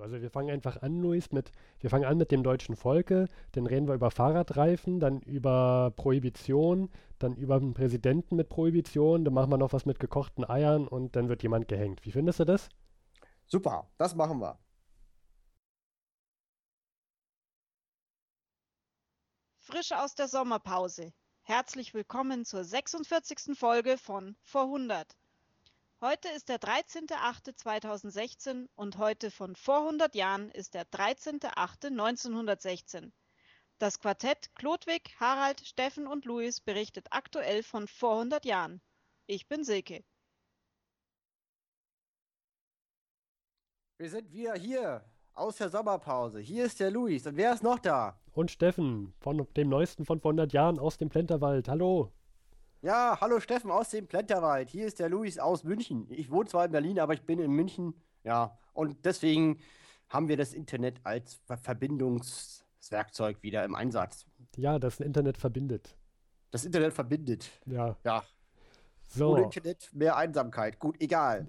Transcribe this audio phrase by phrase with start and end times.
[0.00, 3.66] Also wir fangen einfach an, Luis, mit, wir fangen an mit dem deutschen Volke, dann
[3.66, 9.50] reden wir über Fahrradreifen, dann über Prohibition, dann über einen Präsidenten mit Prohibition, dann machen
[9.50, 12.04] wir noch was mit gekochten Eiern und dann wird jemand gehängt.
[12.04, 12.68] Wie findest du das?
[13.46, 14.58] Super, das machen wir.
[19.58, 21.12] Frisch aus der Sommerpause.
[21.42, 23.58] Herzlich willkommen zur 46.
[23.58, 25.16] Folge von Vorhundert.
[26.00, 33.10] Heute ist der 13.08.2016 und heute von vor 100 Jahren ist der 13.08.1916.
[33.80, 38.80] Das Quartett Klodwig, Harald, Steffen und Louis berichtet aktuell von vor 100 Jahren.
[39.26, 40.04] Ich bin Silke.
[43.96, 46.38] Wir sind wieder hier aus der Sommerpause.
[46.38, 47.26] Hier ist der Luis.
[47.26, 48.20] Und wer ist noch da?
[48.30, 51.68] Und Steffen von dem neuesten von vor 100 Jahren aus dem Plenterwald.
[51.68, 52.12] Hallo.
[52.80, 54.70] Ja, hallo Steffen aus dem Plenterwald.
[54.70, 56.06] Hier ist der Luis aus München.
[56.10, 57.92] Ich wohne zwar in Berlin, aber ich bin in München.
[58.22, 59.58] Ja, und deswegen
[60.08, 64.26] haben wir das Internet als Ver Verbindungswerkzeug wieder im Einsatz.
[64.56, 65.96] Ja, das Internet verbindet.
[66.52, 67.50] Das Internet verbindet.
[67.66, 67.96] Ja.
[68.04, 68.22] Ja.
[69.08, 69.32] So.
[69.32, 70.78] Ohne Internet mehr Einsamkeit.
[70.78, 71.48] Gut, egal.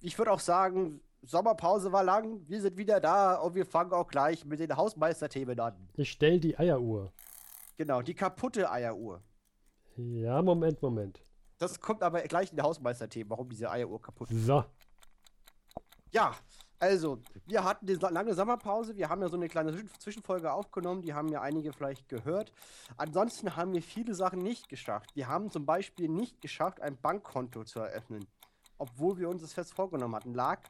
[0.00, 4.08] Ich würde auch sagen, Sommerpause war lang, wir sind wieder da und wir fangen auch
[4.08, 5.88] gleich mit den Hausmeisterthemen an.
[5.94, 7.12] Ich stell die Eieruhr.
[7.76, 9.22] Genau, die kaputte Eieruhr.
[9.96, 11.20] Ja, Moment, Moment.
[11.58, 14.44] Das kommt aber gleich in die Hausmeisterthemen, warum diese Eieruhr kaputt ist.
[14.46, 14.64] So.
[16.10, 16.34] Ja,
[16.78, 18.96] also, wir hatten eine lange Sommerpause.
[18.96, 21.02] Wir haben ja so eine kleine Zwischen- Zwischenfolge aufgenommen.
[21.02, 22.52] Die haben ja einige vielleicht gehört.
[22.96, 25.14] Ansonsten haben wir viele Sachen nicht geschafft.
[25.14, 28.26] Wir haben zum Beispiel nicht geschafft, ein Bankkonto zu eröffnen.
[28.78, 30.34] Obwohl wir uns das fest vorgenommen hatten.
[30.34, 30.60] Lag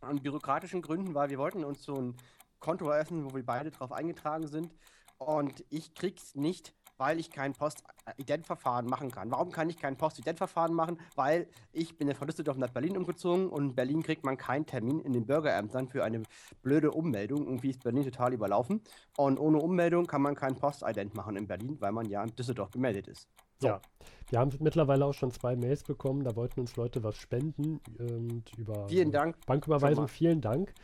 [0.00, 2.16] an bürokratischen Gründen, weil wir wollten uns so ein
[2.58, 4.74] Konto eröffnen, wo wir beide drauf eingetragen sind.
[5.18, 9.30] Und ich krieg's nicht, weil ich kein Postidentverfahren machen kann.
[9.30, 10.98] Warum kann ich kein Postidentverfahren machen?
[11.14, 14.66] Weil ich bin ja von Düsseldorf nach Berlin umgezogen und in Berlin kriegt man keinen
[14.66, 16.22] Termin in den Bürgerämtern für eine
[16.62, 17.44] blöde Ummeldung.
[17.46, 18.80] Irgendwie ist Berlin total überlaufen.
[19.16, 22.70] Und ohne Ummeldung kann man kein Postident machen in Berlin, weil man ja in Düsseldorf
[22.70, 23.28] gemeldet ist.
[23.58, 23.68] So.
[23.68, 23.80] Ja.
[24.28, 26.24] Wir haben mittlerweile auch schon zwei Mails bekommen.
[26.24, 29.36] Da wollten uns Leute was spenden und über Vielen Dank.
[29.46, 30.08] Banküberweisung.
[30.08, 30.74] Vielen Dank.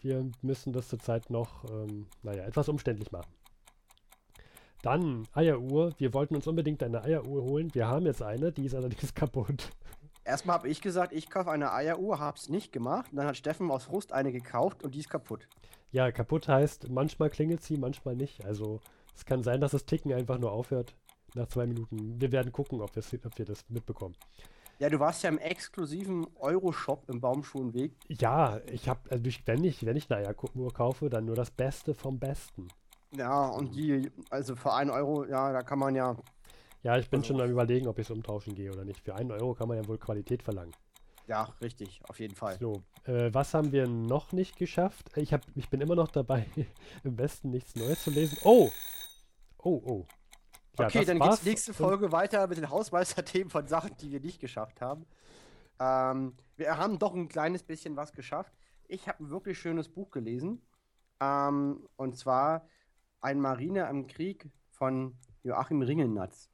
[0.00, 3.30] Wir müssen das zurzeit noch, ähm, naja, etwas umständlich machen.
[4.84, 5.94] Dann Eieruhr.
[5.96, 7.74] Wir wollten uns unbedingt eine Eieruhr holen.
[7.74, 9.70] Wir haben jetzt eine, die ist allerdings kaputt.
[10.24, 13.10] Erstmal habe ich gesagt, ich kaufe eine Eieruhr, hab's nicht gemacht.
[13.10, 15.48] Und dann hat Steffen aus Frust eine gekauft und die ist kaputt.
[15.90, 18.44] Ja, kaputt heißt, manchmal klingelt sie, manchmal nicht.
[18.44, 18.80] Also
[19.16, 20.94] es kann sein, dass das Ticken einfach nur aufhört
[21.34, 22.20] nach zwei Minuten.
[22.20, 24.16] Wir werden gucken, ob, ob wir das mitbekommen.
[24.80, 27.92] Ja, du warst ja im exklusiven Euro-Shop im Baumschulenweg.
[28.08, 31.50] Ja, ich habe, also ich, wenn ich, wenn ich eine Eieruhr kaufe, dann nur das
[31.50, 32.68] Beste vom Besten.
[33.16, 36.16] Ja, und die, also für einen Euro, ja, da kann man ja,
[36.82, 39.00] Ja, ich bin Also- schon am überlegen, ob ich es umtauschen gehe oder nicht.
[39.00, 40.74] Für einen Euro kann man ja wohl Qualität verlangen.
[41.26, 42.58] ja, richtig, auf jeden Fall.
[42.58, 45.10] So, äh, was haben wir noch nicht geschafft?
[45.16, 46.46] Ich, hab, ich bin immer noch dabei,
[47.04, 48.36] im Besten nichts Neues zu lesen.
[48.44, 48.70] Oh!
[49.58, 50.06] Oh, oh.
[50.78, 51.36] Ja, okay, dann war's.
[51.36, 55.06] geht's nächste Folge weiter mit den Hausmeisterthemen von Sachen, die wir nicht geschafft haben.
[55.80, 58.52] Ähm, wir haben doch ein kleines bisschen was geschafft.
[58.86, 60.60] Ich habe ein wirklich schönes Buch gelesen.
[61.20, 62.66] Ähm, und zwar
[63.24, 65.14] Ein Marine am Krieg von
[65.44, 66.50] Joachim Ringelnatz.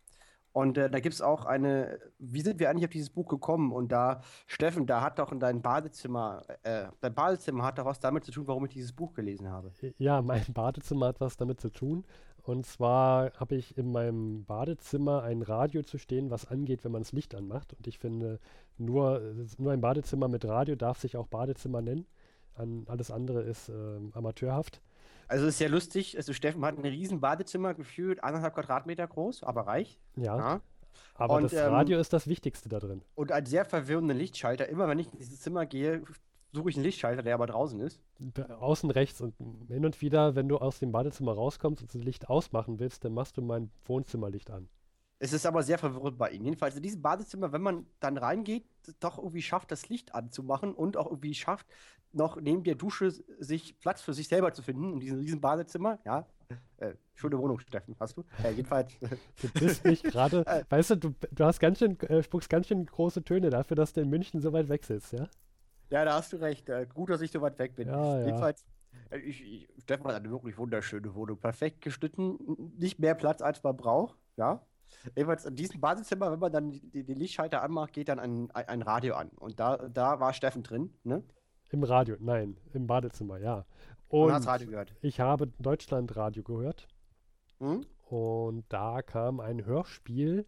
[0.53, 3.73] Und äh, da gibt es auch eine, wie sind wir eigentlich auf dieses Buch gekommen?
[3.73, 7.99] Und da, Steffen, da hat doch in dein Badezimmer, äh, dein Badezimmer hat doch was
[7.99, 9.73] damit zu tun, warum ich dieses Buch gelesen habe.
[9.99, 12.05] Ja, mein Badezimmer hat was damit zu tun.
[12.43, 17.03] Und zwar habe ich in meinem Badezimmer ein Radio zu stehen, was angeht, wenn man
[17.03, 17.75] das Licht anmacht.
[17.75, 18.39] Und ich finde,
[18.79, 19.21] nur,
[19.59, 22.07] nur ein Badezimmer mit Radio darf sich auch Badezimmer nennen.
[22.55, 24.81] An, alles andere ist ähm, amateurhaft.
[25.31, 26.17] Also ist sehr lustig.
[26.17, 30.01] Also Steffen hat ein riesen Badezimmer gefühlt, anderthalb Quadratmeter groß, aber reich.
[30.17, 30.61] Ja, Ja.
[31.15, 33.03] aber und, das ähm, Radio ist das Wichtigste da drin.
[33.15, 34.69] Und einen sehr verwirrenden Lichtschalter.
[34.69, 36.03] Immer wenn ich in dieses Zimmer gehe,
[36.53, 38.01] suche ich einen Lichtschalter, der aber draußen ist.
[38.59, 39.35] Außen rechts und
[39.69, 43.15] hin und wieder, wenn du aus dem Badezimmer rauskommst und das Licht ausmachen willst, dann
[43.15, 44.69] machst du mein Wohnzimmerlicht an.
[45.23, 46.45] Es ist aber sehr verwirrend bei ihm.
[46.45, 48.65] Jedenfalls in diesem Badezimmer, wenn man dann reingeht,
[49.01, 51.67] doch irgendwie schafft, das Licht anzumachen und auch irgendwie schafft,
[52.13, 55.99] noch neben der Dusche sich Platz für sich selber zu finden in diesem riesen Badezimmer.
[56.07, 56.27] Ja,
[56.79, 58.25] äh, schöne Wohnung, Steffen, hast du?
[58.43, 58.93] Äh, jedenfalls.
[59.43, 60.65] Du bist nicht gerade, Äh.
[60.69, 63.93] weißt du, du, du hast ganz schön, äh, spuckst ganz schön große Töne dafür, dass
[63.93, 65.29] du in München so weit weg sitzt, ja?
[65.91, 66.69] Ja, da hast du recht.
[66.71, 67.89] Äh, gut, dass ich so weit weg bin.
[67.89, 68.27] Ja, ja.
[68.27, 68.65] Jedenfalls,
[69.11, 71.39] äh, ich, ich, Stefan hat eine wirklich wunderschöne Wohnung.
[71.39, 74.17] Perfekt geschnitten, nicht mehr Platz, als man braucht.
[74.37, 74.65] Ja.
[75.17, 78.83] Jedenfalls in diesem Badezimmer, wenn man dann die- den Lichtschalter anmacht, geht dann ein, ein,
[78.83, 79.29] Radio an.
[79.31, 80.93] Und da, da war Steffen drin.
[81.05, 81.23] Ne?
[81.71, 83.65] Im Radio, nein, im Badezimmer, ja.
[84.09, 84.95] Und Und hat Radio gehört.
[85.03, 86.89] ich habe Deutschlandradio gehört
[87.61, 87.85] Hm?
[88.09, 90.47] und da kam ein Hörspiel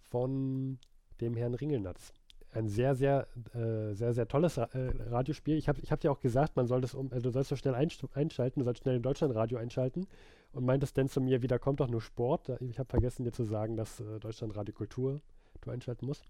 [0.00, 0.78] von
[1.20, 2.12] dem Herrn Ringelnatz.
[2.52, 5.56] ein sehr, sehr, äh, sehr, sehr tolles Ra äh, Radiospiel.
[5.56, 7.54] Ich habe ich hab dir auch gesagt, man soll das um, äh, du sollst so
[7.56, 10.06] schnell einschalten, du sollst schnell im Deutschlandradio einschalten
[10.52, 12.48] und meintest dann zu mir, wieder kommt doch nur Sport.
[12.60, 15.20] Ich habe vergessen dir zu sagen, dass äh, Deutschlandradio Kultur
[15.60, 16.24] du einschalten musst.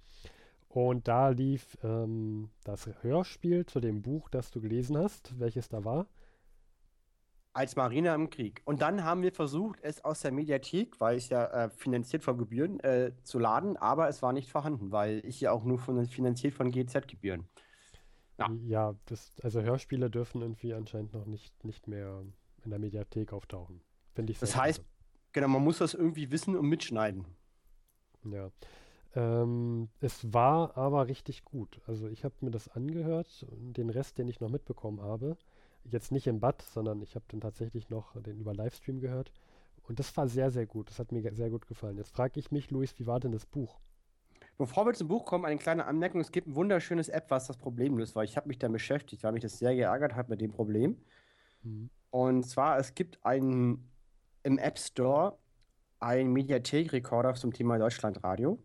[0.69, 5.84] Und da lief ähm, das Hörspiel zu dem Buch, das du gelesen hast, welches da
[5.84, 6.06] war.
[7.52, 8.62] Als Marine im Krieg.
[8.64, 12.38] Und dann haben wir versucht, es aus der Mediathek, weil es ja äh, finanziert von
[12.38, 16.06] Gebühren, äh, zu laden, aber es war nicht vorhanden, weil ich ja auch nur von,
[16.06, 17.49] finanziert von GZ-Gebühren.
[18.38, 22.23] Ja, ja das, also Hörspiele dürfen irgendwie anscheinend noch nicht, nicht mehr
[22.62, 23.82] in der Mediathek auftauchen.
[24.14, 24.82] Finde ich Das heißt,
[25.32, 27.24] genau, man muss das irgendwie wissen und mitschneiden.
[28.24, 28.50] Ja.
[29.14, 31.80] Ähm, es war aber richtig gut.
[31.86, 35.36] Also ich habe mir das angehört und den Rest, den ich noch mitbekommen habe,
[35.84, 39.32] jetzt nicht im Bad, sondern ich habe dann tatsächlich noch den über Livestream gehört.
[39.88, 40.88] Und das war sehr, sehr gut.
[40.90, 41.96] Das hat mir sehr gut gefallen.
[41.96, 43.80] Jetzt frage ich mich, Luis, wie war denn das Buch?
[44.56, 46.20] Bevor wir zum Buch kommen, eine kleine Anmerkung.
[46.20, 49.24] Es gibt ein wunderschönes App, was das Problem löst, weil ich habe mich da beschäftigt,
[49.24, 50.98] weil mich das sehr geärgert hat mit dem Problem.
[51.62, 51.90] Mhm.
[52.10, 53.90] Und zwar, es gibt einen
[54.42, 55.38] im App Store
[56.00, 58.58] einen Mediathek-Recorder zum Thema Deutschlandradio.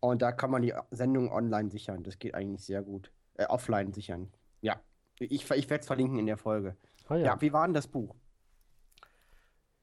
[0.00, 2.02] Und da kann man die Sendung online sichern.
[2.02, 3.10] Das geht eigentlich sehr gut.
[3.34, 4.30] Äh, offline sichern.
[4.60, 4.80] Ja.
[5.18, 6.76] Ich, ich werde es verlinken in der Folge.
[7.08, 7.24] Ah, ja.
[7.26, 7.40] ja.
[7.40, 8.14] wie war denn das Buch?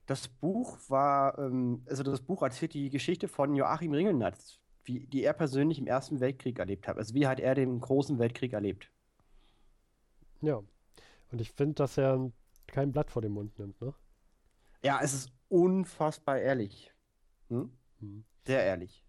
[0.06, 5.24] Das Buch war, ähm, also das Buch erzählt die Geschichte von Joachim Ringelnatz, wie, die
[5.24, 6.98] er persönlich im Ersten Weltkrieg erlebt hat.
[6.98, 8.92] Also wie hat er den großen Weltkrieg erlebt?
[10.42, 10.62] Ja.
[11.32, 12.32] Und ich finde, dass er
[12.68, 13.94] kein Blatt vor den Mund nimmt, ne?
[14.84, 16.92] Ja, es ist unfassbar ehrlich.
[17.50, 17.72] Hm?
[18.00, 18.24] Hm.
[18.46, 19.04] Sehr ehrlich.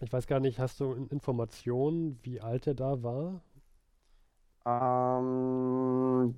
[0.00, 3.42] Ich weiß gar nicht, hast du Informationen, wie alt er da war?
[4.64, 6.34] Ähm,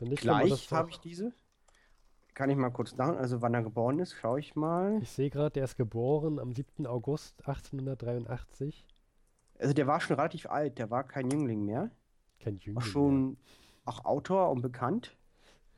[0.00, 1.32] nicht, gleich habe ich diese.
[2.34, 4.98] Kann ich mal kurz nach, also wann er geboren ist, schaue ich mal.
[5.02, 6.86] Ich sehe gerade, der ist geboren am 7.
[6.86, 8.86] August 1883.
[9.58, 11.90] Also der war schon relativ alt, der war kein Jüngling mehr.
[12.38, 12.78] Kein Jüngling.
[12.78, 13.36] Auch schon mehr.
[13.84, 15.16] auch Autor und bekannt.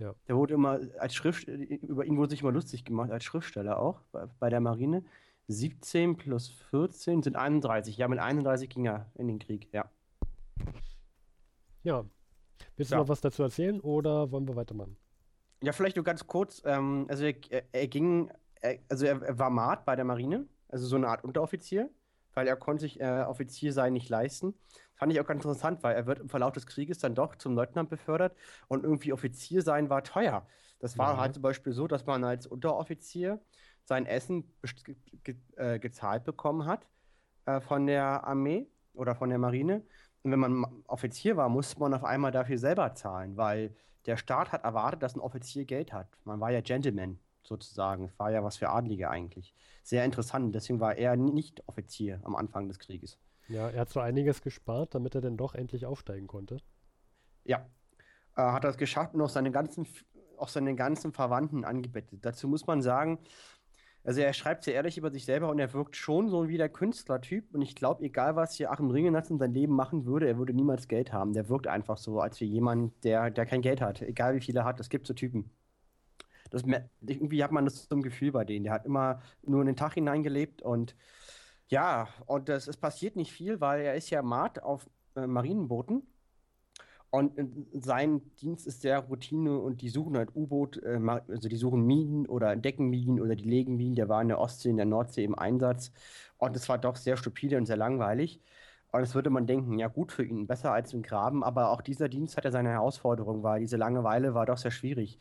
[0.02, 0.14] Ja.
[0.26, 4.00] Der wurde immer als Schrift, über ihn wurde sich immer lustig gemacht, als Schriftsteller auch
[4.10, 5.04] bei, bei der Marine.
[5.46, 7.96] 17 plus 14 sind 31.
[7.96, 9.88] Ja, mit 31 ging er in den Krieg, ja.
[11.84, 12.04] Ja.
[12.76, 13.00] Willst du ja.
[13.00, 14.96] noch was dazu erzählen oder wollen wir weitermachen?
[15.62, 16.62] Ja, vielleicht nur ganz kurz.
[16.64, 17.34] Ähm, also er,
[17.70, 18.28] er ging,
[18.60, 21.90] er, also er, er, war Mat bei der Marine, also so eine Art Unteroffizier,
[22.34, 24.54] weil er konnte sich äh, Offizier sein nicht leisten.
[24.94, 27.54] Fand ich auch ganz interessant, weil er wird im Verlauf des Krieges dann doch zum
[27.54, 28.36] Leutnant befördert
[28.68, 30.46] und irgendwie Offizier sein war teuer.
[30.78, 31.20] Das war ja.
[31.20, 33.40] halt zum Beispiel so, dass man als Unteroffizier
[33.84, 34.52] sein Essen
[35.24, 36.86] ge äh, gezahlt bekommen hat
[37.46, 39.82] äh, von der Armee oder von der Marine.
[40.22, 43.74] Und wenn man Offizier war, musste man auf einmal dafür selber zahlen, weil
[44.06, 46.08] der Staat hat erwartet, dass ein Offizier Geld hat.
[46.24, 48.04] Man war ja Gentleman sozusagen.
[48.04, 49.54] Es war ja was für Adlige eigentlich.
[49.82, 50.54] Sehr interessant.
[50.54, 53.18] Deswegen war er nicht Offizier am Anfang des Krieges.
[53.48, 56.58] Ja, er hat so einiges gespart, damit er dann doch endlich aufsteigen konnte.
[57.44, 57.66] Ja,
[58.36, 59.86] äh, hat er es geschafft und auch seine ganzen,
[60.38, 62.24] auch seine ganzen Verwandten angebettet.
[62.24, 63.18] Dazu muss man sagen,
[64.04, 66.68] also er schreibt sehr ehrlich über sich selber und er wirkt schon so wie der
[66.68, 67.54] Künstlertyp.
[67.54, 70.52] Und ich glaube, egal was hier Achim Ringenatz in seinem Leben machen würde, er würde
[70.52, 71.32] niemals Geld haben.
[71.32, 74.02] Der wirkt einfach so, als wie jemand, der, der kein Geld hat.
[74.02, 75.50] Egal wie viel er hat, es gibt so Typen.
[76.52, 76.62] Das,
[77.00, 78.64] irgendwie hat man das zum Gefühl bei denen.
[78.64, 80.96] Der hat immer nur in den Tag hineingelebt und
[81.68, 86.02] ja, und das, es passiert nicht viel, weil er ist ja Mat auf äh, Marinenbooten
[87.14, 87.38] und
[87.74, 90.98] sein Dienst ist sehr Routine und die suchen halt U-Boot, äh,
[91.28, 93.96] also die suchen Minen oder Deckenminen oder die legen Minen.
[93.96, 95.92] Der war in der Ostsee, in der Nordsee im Einsatz.
[96.38, 98.40] Und es war doch sehr stupide und sehr langweilig.
[98.92, 101.44] Und das würde man denken, ja gut für ihn, besser als im Graben.
[101.44, 105.18] Aber auch dieser Dienst hatte seine Herausforderung, weil diese Langeweile war doch sehr schwierig.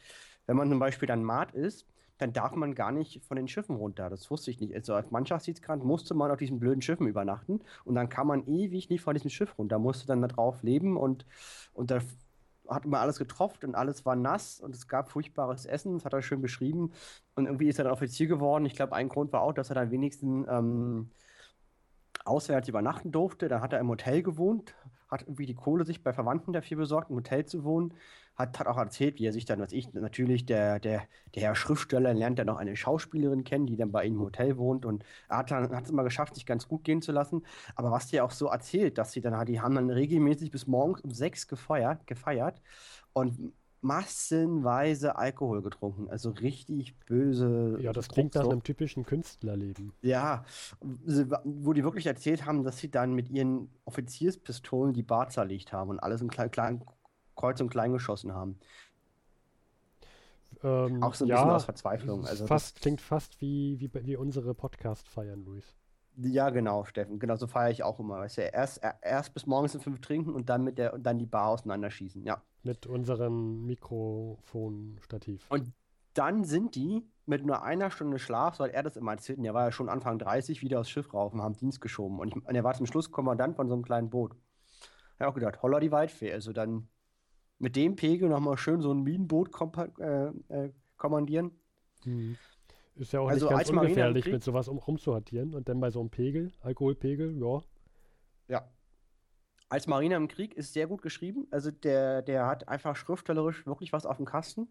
[0.52, 3.78] Wenn man zum Beispiel dann Maat ist, dann darf man gar nicht von den Schiffen
[3.78, 4.10] runter.
[4.10, 4.76] Das wusste ich nicht.
[4.76, 8.90] Also als Mannschaftsdienstkrank musste man auf diesen blöden Schiffen übernachten und dann kann man ewig
[8.90, 9.80] nicht von diesem Schiff runter.
[9.80, 11.26] Musste dann da drauf leben und,
[11.72, 12.02] und da
[12.68, 16.12] hat immer alles getroffen und alles war nass und es gab furchtbares Essen, das hat
[16.12, 16.92] er schön beschrieben.
[17.36, 18.66] Und irgendwie ist er dann Offizier geworden.
[18.66, 21.12] Ich glaube, ein Grund war auch, dass er dann wenigstens ähm,
[22.26, 23.48] auswärts übernachten durfte.
[23.48, 24.76] Dann hat er im Hotel gewohnt,
[25.10, 27.94] hat irgendwie die Kohle sich bei Verwandten dafür besorgt, im Hotel zu wohnen
[28.36, 31.04] hat, hat auch erzählt, wie er sich dann, was ich, natürlich der, der,
[31.36, 34.58] der Herr Schriftsteller lernt dann noch eine Schauspielerin kennen, die dann bei ihm im Hotel
[34.58, 37.44] wohnt und er hat es immer geschafft, sich ganz gut gehen zu lassen.
[37.76, 41.02] Aber was der auch so erzählt, dass sie dann, die haben dann regelmäßig bis morgens
[41.02, 42.62] um sechs gefeiert, gefeiert
[43.14, 46.10] und massenweise Alkohol getrunken.
[46.10, 47.78] Also richtig böse.
[47.82, 49.92] Ja, das klingt nach einem typischen Künstlerleben.
[50.02, 50.46] Ja,
[50.80, 55.90] wo die wirklich erzählt haben, dass sie dann mit ihren Offizierspistolen die Bar zerlegt haben
[55.90, 56.86] und alles im kleinen, kleinen
[57.42, 58.60] Kreuz und Klein geschossen haben.
[60.64, 62.26] Ähm, auch so ein ja, bisschen aus Verzweiflung.
[62.26, 65.76] Also fast, klingt fast wie, wie, wie unsere Podcast feiern, Luis.
[66.18, 67.20] Ja, genau, Steffen.
[67.20, 68.20] Genau, so feiere ich auch immer.
[68.20, 71.18] Weißt du, erst, erst bis morgens um fünf trinken und dann mit der und dann
[71.18, 72.24] die Bar auseinanderschießen.
[72.26, 72.44] Ja.
[72.64, 75.50] Mit unserem Mikrofonstativ.
[75.50, 75.72] Und
[76.14, 79.46] dann sind die mit nur einer Stunde Schlaf, so hat er das immer erzählt, und
[79.46, 82.20] er war ja schon Anfang 30, wieder aufs Schiff rauf und haben Dienst geschoben.
[82.20, 84.36] Und, ich, und er war zum Schluss Kommandant von so einem kleinen Boot.
[85.16, 86.34] Ich habe auch gedacht, holla die Waldfee.
[86.34, 86.90] Also dann
[87.62, 89.50] mit dem Pegel nochmal schön so ein Minenboot
[90.00, 91.52] äh, äh, kommandieren.
[92.04, 92.36] Hm.
[92.96, 95.54] Ist ja auch also nicht ganz ungefährlich, mit sowas um, rumzuhantieren.
[95.54, 97.62] Und dann bei so einem Pegel, Alkoholpegel, ja.
[98.48, 98.70] Ja.
[99.70, 101.48] Als Marine im Krieg ist sehr gut geschrieben.
[101.52, 104.68] Also der, der hat einfach schriftstellerisch wirklich was auf dem Kasten.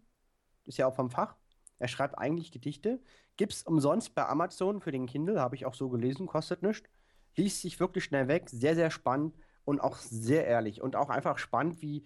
[0.65, 1.35] Ist ja auch vom Fach.
[1.79, 3.01] Er schreibt eigentlich Gedichte.
[3.37, 6.87] Gibt's umsonst bei Amazon für den Kindle, habe ich auch so gelesen, kostet nichts.
[7.35, 10.81] Liest sich wirklich schnell weg, sehr, sehr spannend und auch sehr ehrlich.
[10.81, 12.03] Und auch einfach spannend, wie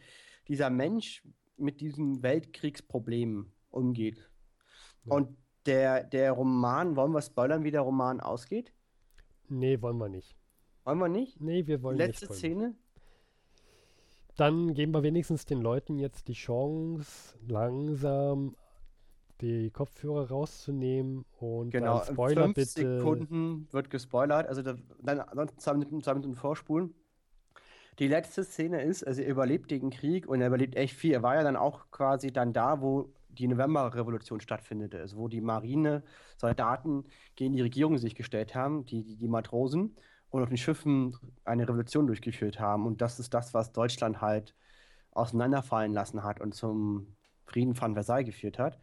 [0.47, 1.23] dieser Mensch
[1.57, 4.29] mit diesen Weltkriegsproblemen umgeht.
[5.05, 5.15] Ja.
[5.15, 8.73] Und der, der Roman, wollen wir spoilern, wie der Roman ausgeht?
[9.47, 10.35] Nee, wollen wir nicht.
[10.83, 11.41] Wollen wir nicht?
[11.41, 12.29] Nee, wir wollen Letzte nicht.
[12.29, 12.75] Letzte Szene?
[14.37, 18.55] Dann geben wir wenigstens den Leuten jetzt die Chance, langsam
[19.41, 22.97] die Kopfhörer rauszunehmen und genau, Spoiler fünf bitte.
[22.97, 26.93] Sekunden wird gespoilert, also da, dann zwei Minuten, zwei Minuten vorspulen.
[27.99, 31.13] Die letzte Szene ist, also er überlebt den Krieg und er überlebt echt viel.
[31.13, 35.41] Er war ja dann auch quasi dann da, wo die Novemberrevolution stattfindet, also wo die
[35.41, 36.03] Marine,
[36.37, 39.95] Soldaten gegen die Regierung sich gestellt haben, die, die, die Matrosen,
[40.35, 42.85] und auf den Schiffen eine Revolution durchgeführt haben.
[42.85, 44.53] Und das ist das, was Deutschland halt
[45.11, 48.77] auseinanderfallen lassen hat und zum Frieden von Versailles geführt hat.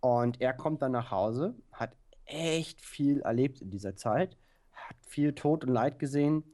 [0.00, 4.36] Und er kommt dann nach Hause, hat echt viel erlebt in dieser Zeit,
[4.72, 6.44] hat viel Tod und Leid gesehen,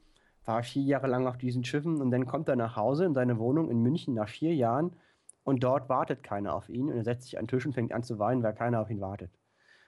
[0.45, 3.39] war vier Jahre lang auf diesen Schiffen und dann kommt er nach Hause in seine
[3.39, 4.97] Wohnung in München nach vier Jahren
[5.45, 7.93] und dort wartet keiner auf ihn und er setzt sich an den Tisch und fängt
[7.93, 9.31] an zu weinen, weil keiner auf ihn wartet.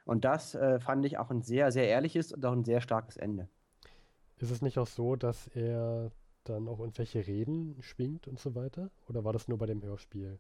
[0.04, 3.16] Und das äh, fand ich auch ein sehr, sehr ehrliches und auch ein sehr starkes
[3.16, 3.48] Ende.
[4.38, 6.10] Ist es nicht auch so, dass er
[6.44, 8.90] dann auch irgendwelche Reden schwingt und so weiter?
[9.08, 10.38] Oder war das nur bei dem Hörspiel?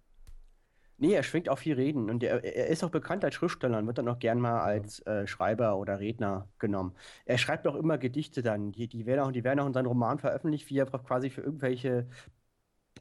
[0.96, 3.86] Nee, er schwingt auch viel Reden und er, er ist auch bekannt als Schriftsteller und
[3.86, 6.94] wird dann auch gern mal als äh, Schreiber oder Redner genommen.
[7.24, 9.86] Er schreibt auch immer Gedichte dann, die, die, werden auch, die werden auch in seinem
[9.86, 12.06] Roman veröffentlicht, wie er quasi für irgendwelche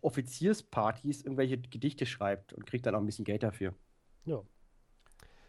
[0.02, 3.74] Offizierspartys irgendwelche Gedichte schreibt und kriegt dann auch ein bisschen Geld dafür.
[4.26, 4.42] Ja.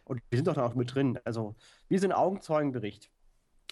[0.05, 1.19] Und wir sind doch da auch mit drin.
[1.25, 1.55] Also,
[1.89, 3.11] wir sind Augenzeugenbericht.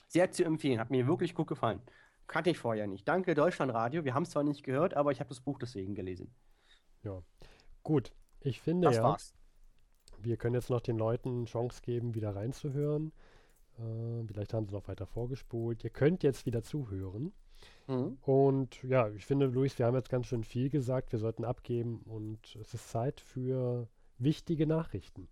[0.08, 1.80] Sehr zu empfehlen, hat mir wirklich gut gefallen.
[2.26, 3.06] Kannte ich vorher nicht.
[3.06, 4.04] Danke Deutschlandradio.
[4.04, 6.34] Wir haben es zwar nicht gehört, aber ich habe das Buch deswegen gelesen.
[7.02, 7.22] Ja.
[7.82, 8.12] Gut,
[8.44, 9.34] ich finde das ja, war's.
[10.18, 13.12] wir können jetzt noch den Leuten Chance geben, wieder reinzuhören.
[13.78, 15.84] Äh, vielleicht haben sie noch weiter vorgespult.
[15.84, 17.32] Ihr könnt jetzt wieder zuhören.
[17.86, 18.18] Mhm.
[18.22, 21.12] Und ja, ich finde, Luis, wir haben jetzt ganz schön viel gesagt.
[21.12, 25.28] Wir sollten abgeben und es ist Zeit für wichtige Nachrichten.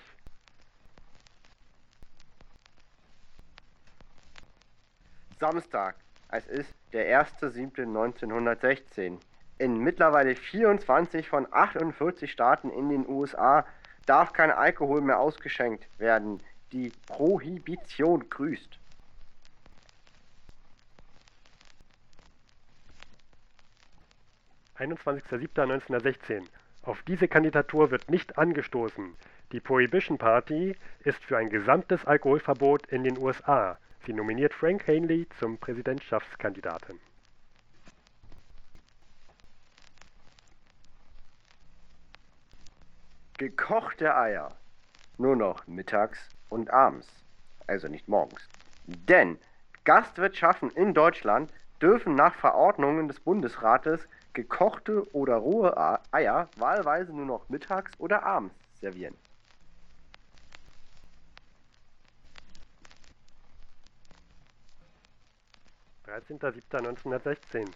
[5.44, 5.96] Samstag.
[6.30, 9.18] Es ist der 1.7.1916.
[9.58, 13.66] In mittlerweile 24 von 48 Staaten in den USA
[14.06, 16.42] darf kein Alkohol mehr ausgeschenkt werden.
[16.72, 18.80] Die Prohibition grüßt.
[24.78, 26.46] (21.07.1916)
[26.84, 29.14] Auf diese Kandidatur wird nicht angestoßen.
[29.52, 35.28] Die Prohibition Party ist für ein gesamtes Alkoholverbot in den USA Sie nominiert Frank Hanley
[35.40, 37.00] zum Präsidentschaftskandidaten.
[43.38, 44.58] Gekochte Eier.
[45.18, 46.20] Nur noch mittags
[46.50, 47.08] und abends.
[47.66, 48.50] Also nicht morgens.
[48.88, 49.40] Denn
[49.86, 51.50] Gastwirtschaften in Deutschland
[51.82, 55.78] dürfen nach Verordnungen des Bundesrates gekochte oder rohe
[56.12, 59.16] Eier wahlweise nur noch mittags oder abends servieren.
[66.14, 67.68] 13.07.1916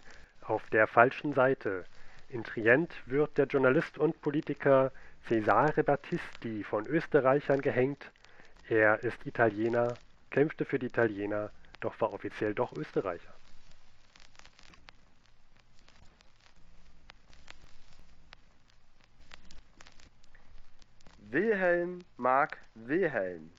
[0.42, 1.84] auf der falschen Seite.
[2.28, 4.92] In Trient wird der Journalist und Politiker
[5.26, 8.12] Cesare Battisti von Österreichern gehängt.
[8.68, 9.94] Er ist Italiener,
[10.30, 13.34] kämpfte für die Italiener, doch war offiziell doch Österreicher.
[21.30, 23.50] Wilhelm Mark Wilhelm.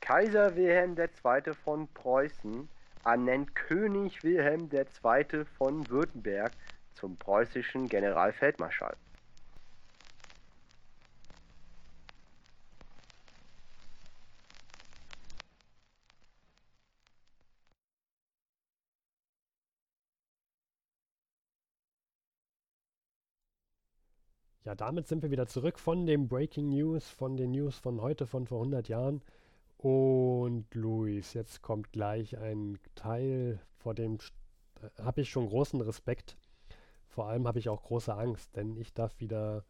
[0.00, 1.54] Kaiser Wilhelm II.
[1.64, 2.68] von Preußen
[3.04, 5.44] ernennt König Wilhelm II.
[5.56, 6.52] von Württemberg
[6.94, 8.96] zum preußischen Generalfeldmarschall.
[24.64, 28.26] Ja, damit sind wir wieder zurück von dem Breaking News, von den News von heute,
[28.26, 29.20] von vor 100 Jahren.
[29.82, 34.18] Und Luis, jetzt kommt gleich ein Teil, vor dem
[34.80, 36.36] äh, habe ich schon großen Respekt.
[37.08, 39.64] Vor allem habe ich auch große Angst, denn ich darf wieder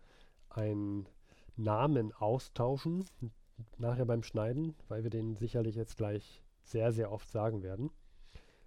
[0.51, 1.09] einen
[1.57, 3.07] Namen austauschen,
[3.79, 7.91] nachher beim Schneiden, weil wir den sicherlich jetzt gleich sehr, sehr oft sagen werden.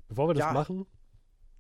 [0.08, 0.54] Bevor wir das Ja.
[0.54, 0.88] machen,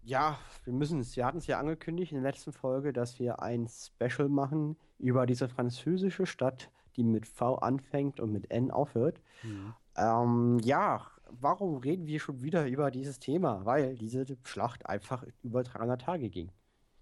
[0.02, 1.16] Ja, wir müssen es.
[1.16, 5.26] Wir hatten es ja angekündigt in der letzten Folge, dass wir ein Special machen über
[5.26, 9.22] diese französische Stadt, die mit V anfängt und mit N aufhört.
[9.42, 13.66] hm, Ähm, ja, warum reden wir schon wieder über dieses Thema?
[13.66, 16.52] Weil diese Schlacht einfach über 300 Tage ging.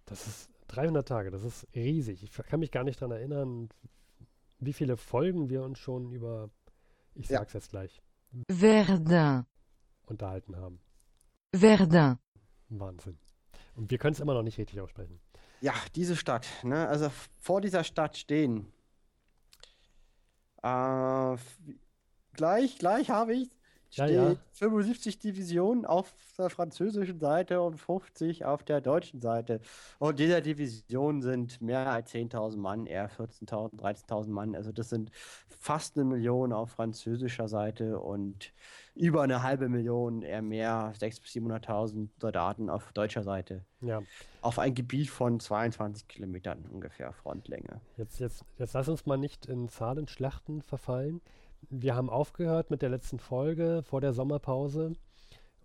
[0.05, 2.23] das ist 300 Tage, das ist riesig.
[2.23, 3.69] Ich kann mich gar nicht daran erinnern,
[4.59, 6.49] wie viele Folgen wir uns schon über,
[7.15, 7.39] ich Ja.
[7.39, 8.01] sag's jetzt gleich,
[8.51, 9.45] Verdun,
[10.05, 10.79] unterhalten haben.
[11.55, 12.17] Verdun,
[12.69, 13.17] Wahnsinn.
[13.75, 15.19] Und wir können es immer noch nicht richtig aussprechen.
[15.61, 16.87] Ja, diese Stadt, ne?
[16.87, 17.09] Also
[17.39, 18.72] vor dieser Stadt stehen.
[20.63, 21.37] Äh,
[22.33, 23.49] gleich, gleich habe ich.
[23.95, 24.35] Ja, Steht ja.
[24.53, 29.61] 75 Divisionen auf der französischen Seite und 50 auf der deutschen Seite.
[29.99, 34.55] Und dieser Division sind mehr als 10.000 Mann, eher 14.000, 13.000 Mann.
[34.55, 35.11] Also das sind
[35.59, 38.51] fast eine Million auf französischer Seite und
[38.95, 44.01] über eine halbe Million, eher mehr, 600.000 bis 700.000 Soldaten auf deutscher Seite Ja,
[44.41, 47.81] auf ein Gebiet von 22 Kilometern ungefähr Frontlänge.
[47.97, 51.21] jetzt, jetzt, jetzt lass uns mal nicht in Zahlenschlachten verfallen.
[51.69, 54.93] Wir haben aufgehört mit der letzten Folge vor der Sommerpause.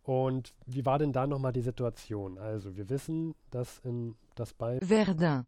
[0.03, 2.39] Und wie war denn da nochmal die Situation?
[2.39, 5.45] Also, wir wissen, dass, in, dass bei Verdun,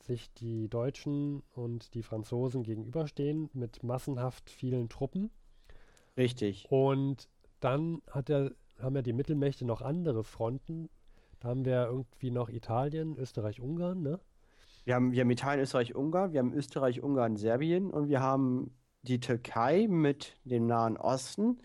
[0.00, 5.30] sich die Deutschen und die Franzosen gegenüberstehen mit massenhaft vielen Truppen.
[6.16, 6.66] Richtig.
[6.70, 7.28] Und
[7.60, 10.88] dann hat er, haben ja die Mittelmächte noch andere Fronten.
[11.40, 14.18] Da haben wir irgendwie noch Italien, Österreich, Ungarn, ne?
[14.84, 18.74] Wir haben, wir haben Italien, Österreich, Ungarn, wir haben Österreich, Ungarn, Serbien und wir haben
[19.02, 21.58] die Türkei mit dem Nahen Osten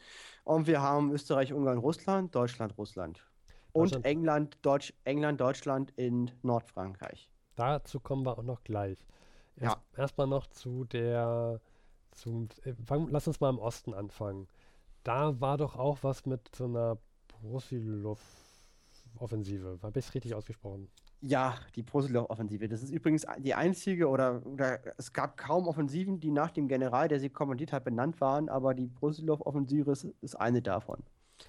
[0.43, 3.25] und wir haben Österreich, Ungarn, Russland, Deutschland, Russland.
[3.71, 4.03] Und.
[4.05, 7.31] England, Deutsch, England, Deutschland in Nordfrankreich.
[7.55, 8.99] Dazu kommen wir auch noch gleich.
[9.55, 9.83] Erst, Ja.
[9.97, 11.59] Erstmal noch zu der,
[12.11, 14.47] zum, äh, fang, lass uns mal im Osten anfangen.
[15.03, 19.79] Da war doch auch was mit so einer Brusilov-Offensive.
[19.81, 20.89] Habe ich es richtig ausgesprochen?
[21.25, 22.67] Ja, die Brusilov-Offensive.
[22.67, 27.07] Das ist übrigens die einzige oder, oder es gab kaum Offensiven, die nach dem General,
[27.07, 31.01] der sie kommandiert hat, benannt waren, aber die Brusilov-Offensive ist, ist eine davon.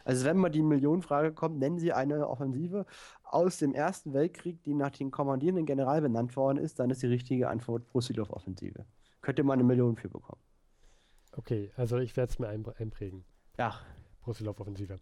[0.04, 2.86] Also wenn mal die Millionenfrage kommt, nennen Sie eine Offensive
[3.24, 7.08] aus dem Ersten Weltkrieg, die nach dem kommandierenden General benannt worden ist, dann ist die
[7.08, 8.86] richtige Antwort Brusilov-Offensive.
[9.22, 10.40] Könnte man eine Million für bekommen.
[11.36, 13.24] Okay, also ich werde es mir einpr- einprägen.
[13.58, 13.74] Ja,
[14.20, 15.00] Brusilov-Offensive.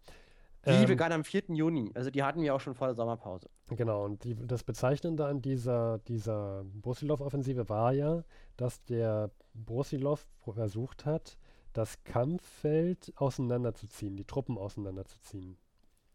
[0.71, 1.45] Die Ähm, begann am 4.
[1.49, 1.91] Juni.
[1.95, 3.49] Also die hatten wir auch schon vor der Sommerpause.
[3.69, 8.23] Genau, und die, das Bezeichnende an dieser, dieser Brusilov-Offensive war ja,
[8.57, 11.37] dass der Brusilov versucht hat,
[11.73, 15.57] das Kampffeld auseinanderzuziehen, die Truppen auseinanderzuziehen.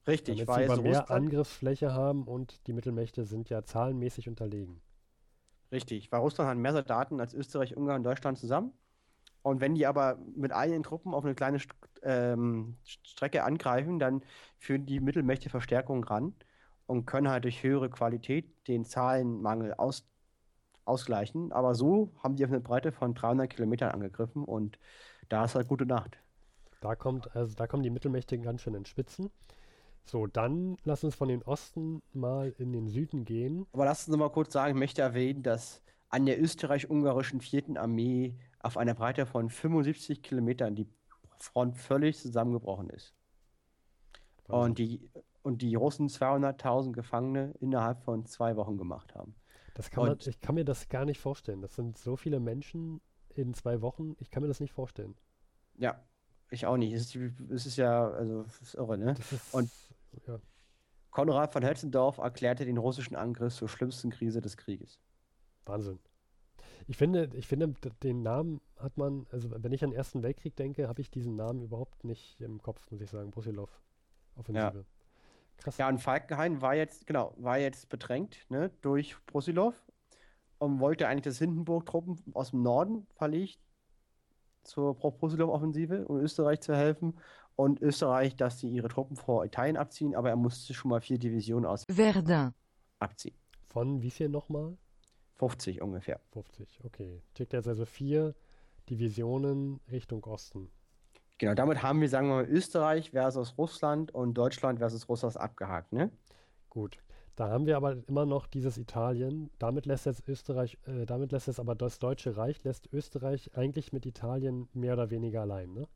[0.08, 4.30] Richtig, Damit weil sie aber mehr Russland, Angriffsfläche haben und die Mittelmächte sind ja zahlenmäßig
[4.30, 4.82] unterlegen.
[5.72, 8.72] richtig, weil Russland hat mehr Soldaten als Österreich, Ungarn und Deutschland zusammen.
[9.48, 11.70] Und wenn die aber mit eigenen Truppen auf eine kleine St
[12.04, 14.22] ähm, Strecke angreifen, dann
[14.58, 16.36] führen die Mittelmächte Verstärkung ran
[16.86, 20.06] und können halt durch höhere Qualität den Zahlenmangel aus
[20.84, 21.52] ausgleichen.
[21.52, 24.80] Aber so haben die auf eine Breite von 300 Kilometern angegriffen und
[25.30, 26.18] da ist halt gute Nacht.
[26.82, 29.30] Da kommt, also da kommen die Mittelmächte ganz schön in Spitzen.
[30.04, 33.66] So, dann lass uns von den Osten mal in den Süden gehen.
[33.72, 37.78] Aber lass uns noch mal kurz sagen, ich möchte erwähnen, dass an der österreich-ungarischen 4.
[37.78, 40.88] Armee auf einer Breite von 75 Kilometern die
[41.38, 43.13] Front völlig zusammengebrochen ist.
[44.48, 45.10] Und die,
[45.41, 49.36] und die Russen 200.000 Gefangene innerhalb von zwei Wochen gemacht haben.
[49.74, 51.62] Das kann man, ich kann mir das gar nicht vorstellen.
[51.62, 54.15] Das sind so viele Menschen in zwei Wochen.
[54.20, 55.15] Ich kann mir das nicht vorstellen.
[55.76, 56.04] Ja,
[56.50, 56.93] ich auch nicht.
[56.93, 59.12] Es ist, es ist ja, also, es ist irre, ne?
[59.32, 59.70] Ist, Und-
[60.26, 60.39] ja,
[61.12, 65.00] Konrad von Hetzendorf erklärte den russischen Angriff zur schlimmsten Krise des Krieges.
[65.65, 66.00] Wahnsinn.
[66.88, 70.56] Ich finde, ich finde, den Namen hat man, also wenn ich an den Ersten Weltkrieg
[70.56, 73.32] denke, habe ich diesen Namen überhaupt nicht im Kopf, muss ich sagen.
[73.32, 73.70] Brusilov.
[74.36, 74.86] Offensive.
[75.58, 75.78] Krass.
[75.78, 79.74] Ja, und Falkenhayn war jetzt, genau, war jetzt bedrängt, ne, durch Brusilov
[80.60, 83.60] und wollte eigentlich, dass Hindenburg Truppen aus dem Norden verlegt
[84.63, 87.18] zur Pro-Posilow-Offensive, um Österreich zu helfen.
[87.56, 91.18] Und Österreich, dass sie ihre Truppen vor Italien abziehen, aber er musste schon mal vier
[91.18, 92.54] Divisionen aus Verdun,
[93.00, 93.36] abziehen.
[93.66, 94.78] Von wie viel nochmal?
[95.38, 96.19] 50 ungefähr.
[96.32, 97.21] 50, okay.
[97.38, 98.36] Schickt jetzt also vier
[98.89, 100.69] Divisionen Richtung Osten.
[101.38, 105.93] Genau, damit haben wir, sagen wir mal, Österreich versus Russland und Deutschland versus Russland abgehakt,
[105.93, 106.12] ne?
[106.69, 106.97] Gut.
[107.36, 109.52] Da haben wir aber immer noch dieses Italien.
[109.60, 113.93] Damit lässt jetzt Österreich, äh, damit lässt es aber das Deutsche Reich, lässt Österreich eigentlich
[113.93, 115.88] mit Italien mehr oder weniger allein, ne?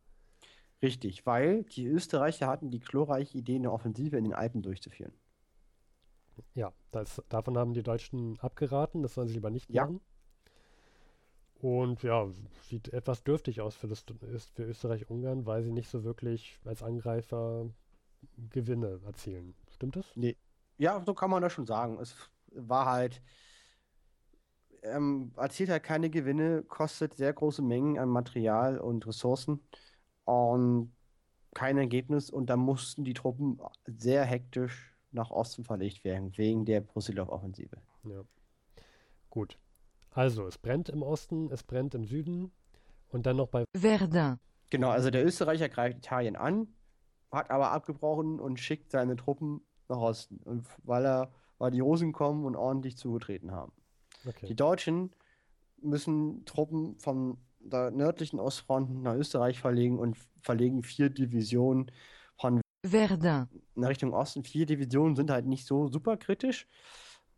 [0.84, 5.14] Richtig, weil die Österreicher hatten die glorreiche Idee, eine Offensive in den Alpen durchzuführen.
[6.54, 9.86] Ja, das, davon haben die Deutschen abgeraten, das sollen sie lieber nicht Ja.
[9.86, 10.02] machen.
[11.62, 12.28] Und ja,
[12.64, 14.04] sieht etwas dürftig aus für, das,
[14.56, 17.70] für Österreich-Ungarn, weil sie nicht so wirklich als Angreifer
[18.50, 19.54] Gewinne erzielen.
[19.70, 20.06] Stimmt das?
[20.78, 22.00] Ja, so kann man das schon sagen.
[22.00, 22.16] Es
[22.54, 23.22] war halt,
[24.84, 29.62] ähm, erzielt halt keine Gewinne, kostet sehr große Mengen an Material und Ressourcen
[30.26, 30.92] und
[31.54, 32.30] kein Ergebnis.
[32.32, 37.78] Und dann mussten die Truppen sehr hektisch nach Osten verlegt werden, wegen der Brusilov-Offensive.
[38.04, 38.24] Ja.
[39.30, 39.58] Gut.
[40.12, 42.52] Also, es brennt im Osten, es brennt im Süden
[43.10, 46.68] und dann noch bei Verdun, Genau, also der Österreicher greift Italien an,
[47.32, 52.14] hat aber abgebrochen und schickt seine Truppen nach Osten, und weil er, weil die Russen
[52.14, 53.74] kommen und ordentlich zugetreten haben.
[54.24, 54.54] Die Okay.
[54.56, 55.12] Deutschen
[55.82, 61.92] müssen Truppen von der nördlichen Ostfront nach Österreich verlegen und verlegen vier Divisionen
[62.84, 64.44] Verdun, in Richtung Osten.
[64.44, 66.68] Vier Divisionen sind halt nicht so super kritisch.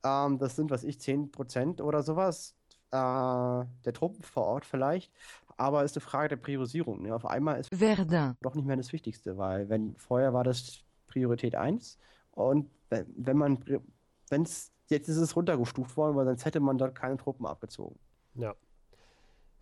[0.03, 2.56] Ähm, das sind, was ich, 10% oder sowas
[2.91, 5.12] äh, der Truppen vor Ort vielleicht.
[5.58, 7.03] Aber ist eine Frage der Priorisierung.
[7.03, 7.13] Ne?
[7.13, 11.56] Auf einmal ist Verdun, doch nicht mehr das Wichtigste, weil wenn vorher war das Priorität
[11.56, 11.99] 1
[12.32, 13.63] und wenn, wenn man
[14.29, 17.99] wenn es jetzt ist es runtergestuft worden, weil sonst hätte man dort keine Truppen abgezogen.
[18.36, 18.56] Ja.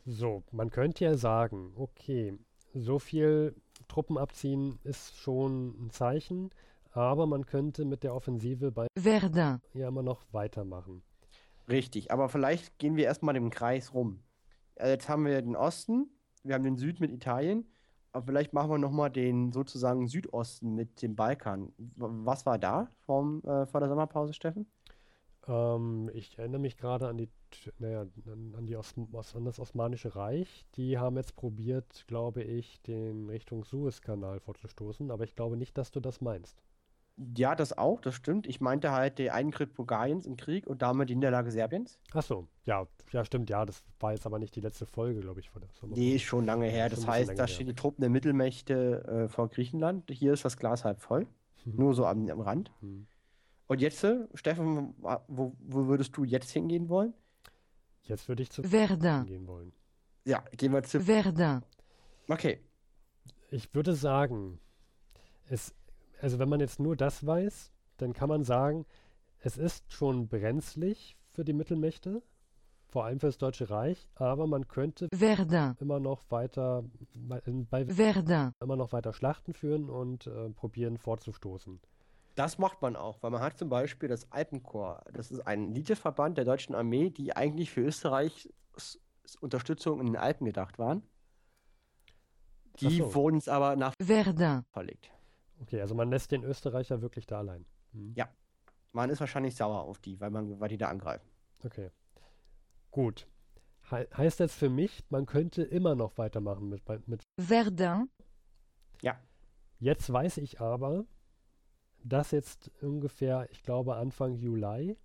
[0.06, 2.38] So, man könnte ja sagen, okay,
[2.74, 3.56] so viel
[3.92, 6.50] Truppen abziehen ist schon ein Zeichen,
[6.92, 11.04] aber man könnte mit der Offensive bei Verdun, ja immer noch weitermachen.
[11.70, 14.24] Richtig, aber vielleicht gehen wir erstmal im Kreis rum.
[14.76, 16.10] Äh, Jetzt haben wir den Osten,
[16.44, 17.68] wir haben den Süden mit Italien,
[18.14, 21.74] aber vielleicht machen wir nochmal den sozusagen Südosten mit dem Balkan.
[21.98, 24.68] Was war da vom, äh, vor der Sommerpause, Steffen?
[25.48, 27.30] Ähm, ich erinnere mich gerade an die,
[27.80, 30.66] naja, an, die Os Os an das Osmanische Reich.
[30.76, 35.92] Die haben jetzt probiert, glaube ich, den Richtung Suezkanal vorzustoßen, aber ich glaube nicht, dass
[35.92, 36.62] du das meinst.
[37.38, 38.48] Ja, das auch, das stimmt.
[38.48, 42.00] Ich meinte halt den Eintritt Bulgariens im Krieg und damit die Niederlage Serbiens.
[42.14, 45.40] Ach so, ja, ja, stimmt, ja, das war jetzt aber nicht die letzte Folge, glaube
[45.40, 46.02] ich, von der Sommerpause.
[46.02, 46.90] Nee, ist schon lange her.
[46.90, 50.10] Das bisschen heißt, da stehen die Truppen der Mittelmächte äh, vor Griechenland.
[50.10, 51.28] Hier ist das Glas halb voll.
[51.66, 51.76] Mhm.
[51.76, 52.72] Nur so am, am Rand.
[52.80, 53.08] Hm.
[53.72, 54.94] Und jetzt, äh, Steffen,
[55.30, 57.14] wo, wo würdest du jetzt hingehen wollen?
[58.02, 59.72] Jetzt würde ich zu Verdun, gehen wollen.
[60.26, 61.00] Ja, gehen wir zu.
[61.00, 61.62] Verdun,
[62.28, 62.60] Okay.
[63.50, 64.60] Ich würde sagen,
[65.48, 65.74] es,
[66.20, 68.86] also wenn man jetzt nur das weiß, dann kann man sagen,
[69.40, 72.22] es ist schon brenzlig für die Mittelmächte,
[72.90, 76.84] vor allem für das Deutsche Reich, aber man könnte Verdun, immer noch weiter
[77.16, 81.80] bei, bei Verdun, immer noch weiter Schlachten führen und äh, probieren vorzustoßen.
[82.36, 85.12] Das macht man auch, weil man hat zum Beispiel das Alpenkorps.
[85.14, 88.50] Das ist ein Eliteverband der deutschen Armee, die eigentlich für Österreichs
[89.40, 91.04] Unterstützung in den Alpen gedacht waren.
[92.80, 93.14] Die so.
[93.14, 95.12] wurden es aber nach Verdun, verlegt.
[95.62, 97.66] Okay, also man lässt den Österreicher wirklich da allein.
[97.92, 98.14] Hm.
[98.16, 98.30] Ja.
[98.94, 101.30] Man ist wahrscheinlich sauer auf die, weil, man, weil die da angreifen.
[101.64, 101.92] Okay.
[102.90, 103.28] Gut.
[103.90, 108.10] He heißt das für mich, man könnte immer noch weitermachen mit, mit Verdun,
[109.82, 111.06] Jetzt weiß ich aber,
[112.04, 114.98] dass jetzt ungefähr, ich glaube Anfang Juli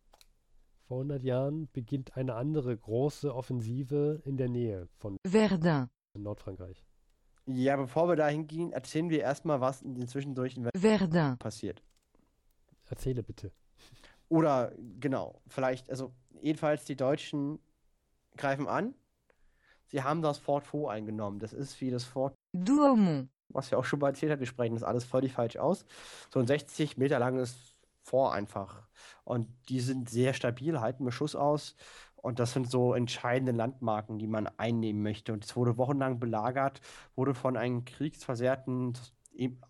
[0.86, 6.84] vor 100 Jahren beginnt eine andere große Offensive in der Nähe von Verdun, Nordfrankreich.
[7.46, 11.82] Ja, bevor wir da hingehen, erzählen wir erstmal, was in den Zwischendurch in Verdun, passiert.
[12.88, 13.52] Erzähle bitte.
[14.28, 17.58] Oder genau, vielleicht, also jedenfalls die Deutschen
[18.36, 18.94] greifen an.
[19.84, 21.38] Sie haben das Fort Vaux eingenommen.
[21.38, 24.40] Das ist wie das Fort, Douaumont, was wir auch schon mal erzählt haben.
[24.40, 25.86] Wir sprechen das alles völlig falsch aus.
[26.32, 28.82] So ein 60 Meter langes Fort einfach.
[29.24, 31.76] Und die sind sehr stabil, halten Beschuss aus.
[32.16, 35.32] Und das sind so entscheidende Landmarken, die man einnehmen möchte.
[35.32, 36.80] Und es wurde wochenlang belagert,
[37.14, 38.94] wurde von einem kriegsversehrten,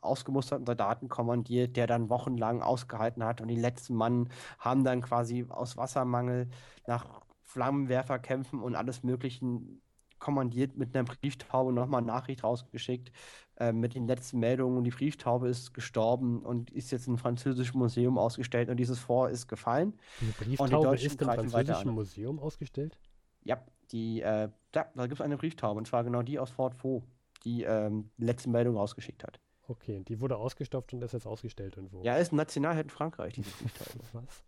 [0.01, 3.41] ausgemusterten Soldaten kommandiert, der dann wochenlang ausgehalten hat.
[3.41, 6.49] Und die letzten Mann haben dann quasi aus Wassermangel
[6.87, 9.83] nach Flammenwerferkämpfen und alles Möglichen
[10.19, 13.13] kommandiert mit einer Brieftaube nochmal Nachricht rausgeschickt
[13.59, 14.79] äh, mit den letzten Meldungen.
[14.79, 18.69] Und die Brieftaube ist gestorben und ist jetzt im französischen Museum ausgestellt.
[18.69, 19.95] Und dieses Fort ist gefallen.
[20.21, 21.95] Diese Brieftaube Deutschen ist im französischen an.
[21.95, 22.99] Museum ausgestellt.
[23.45, 26.75] Ja, Die, äh, da, da gibt es eine Brieftaube, und zwar genau die aus Fort
[26.83, 27.07] Vaux,
[27.45, 29.41] die ähm, die letzte Meldung rausgeschickt hat.
[29.69, 32.03] Okay, die wurde ausgestopft und ist jetzt ausgestellt irgendwo.
[32.03, 34.05] Ja, ist ein Nationalheld in Frankreich, diese Brieftaube.
[34.13, 34.45] Was?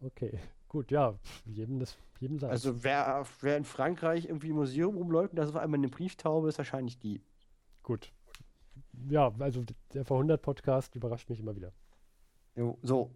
[0.00, 2.50] Okay, gut, ja, jedem das, jedem sein.
[2.50, 5.88] also wer, wer in Frankreich irgendwie im Museum rumläuft und da ist auf einmal eine
[5.88, 7.22] Brieftaube, ist wahrscheinlich die.
[7.82, 8.12] gut.
[9.08, 11.72] Ja, also der V100-Podcast überrascht mich immer wieder.
[12.54, 13.10] Jo, so,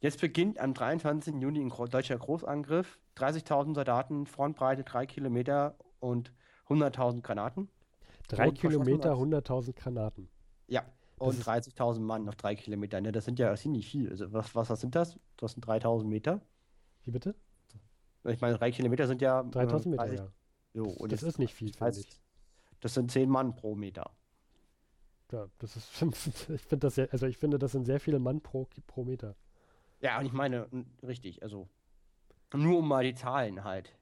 [0.00, 1.34] jetzt beginnt am 23.
[1.36, 2.98] Juni ein deutscher Großangriff.
[3.16, 6.32] 30.000 Soldaten, Frontbreite 3 Kilometer und
[6.68, 7.68] 100.000 Granaten.
[8.28, 10.28] Drei Rot verschossen Kilometer, als- 100.000 Granaten.
[10.66, 10.82] Ja,
[11.18, 13.00] Das und ist- 30.000 Mann auf 3 Kilometer.
[13.00, 13.12] Ne?
[13.12, 14.10] Das sind ja ziemlich viel.
[14.10, 15.18] Also was, was, was sind das?
[15.38, 16.42] Das sind 3.000 Meter.
[17.04, 17.34] Wie bitte?
[18.24, 19.40] Ich meine, 3 Kilometer sind ja.
[19.40, 20.32] äh, 3000 Meter, 30 ja.
[20.74, 22.20] Jo, Das jetzt ist nicht viel, finde heißt, ich.
[22.80, 24.10] Das sind 10 Mann pro Meter.
[25.32, 26.02] Ja, das ist,
[26.50, 29.34] ich finde das sehr, also ich finde, das sind sehr viele Mann pro, pro Meter.
[30.00, 30.68] Ja, und ich meine,
[31.02, 31.68] richtig, also
[32.54, 33.96] nur um mal die Zahlen halt.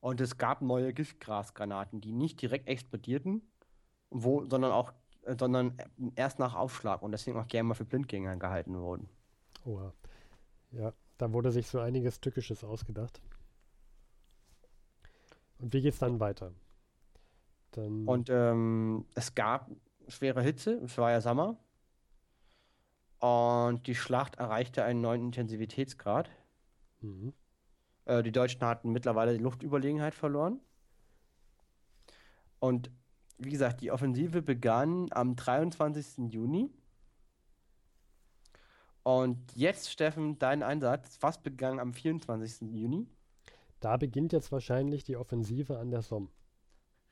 [0.00, 3.42] Und es gab neue Giftgrasgranaten, die nicht direkt explodierten,
[4.10, 5.76] wo, sondern auch, äh, sondern
[6.14, 9.08] erst nach Aufschlag und deswegen auch gerne mal für Blindgänger gehalten wurden.
[9.64, 9.92] Oha.
[10.72, 13.20] Ja, da wurde sich so einiges Tückisches ausgedacht.
[15.58, 16.52] Und wie geht's dann weiter?
[17.72, 19.70] Dann, Und ähm, es gab
[20.08, 21.58] schwere Hitze, es war ja Sommer.
[23.20, 26.30] Und die Schlacht erreichte einen neuen Intensivitätsgrad.
[27.00, 27.32] mhm.
[28.06, 30.60] Äh, die Deutschen hatten mittlerweile die Luftüberlegenheit verloren.
[32.58, 32.90] Und
[33.38, 36.32] wie gesagt, die Offensive begann am 23.
[36.32, 36.70] Juni.
[39.02, 41.18] Und jetzt, Steffen, dein Einsatz.
[41.20, 42.70] Was begann am 24.
[42.72, 43.06] Juni?
[43.80, 46.28] Da beginnt jetzt wahrscheinlich die Offensive an der Somme.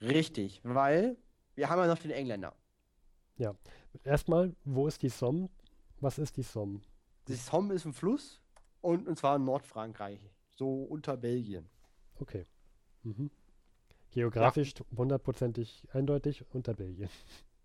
[0.00, 1.16] Richtig, weil
[1.54, 2.54] wir haben ja noch den Engländer.
[4.04, 5.48] Erstmal, wo ist die Somme?
[6.00, 6.80] Was ist die Somme?
[7.26, 8.40] Die Somme ist ein Fluss
[8.80, 10.20] und, und zwar in Nordfrankreich,
[10.54, 11.68] so unter Belgien.
[12.20, 12.46] Okay.
[13.02, 13.30] Mhm.
[14.10, 17.10] Geografisch hundertprozentig eindeutig unter Belgien.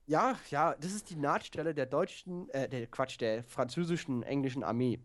[0.05, 4.99] Ja, ja, das ist die Nahtstelle der deutschen, äh, der Quatsch, der französischen, englischen Armee.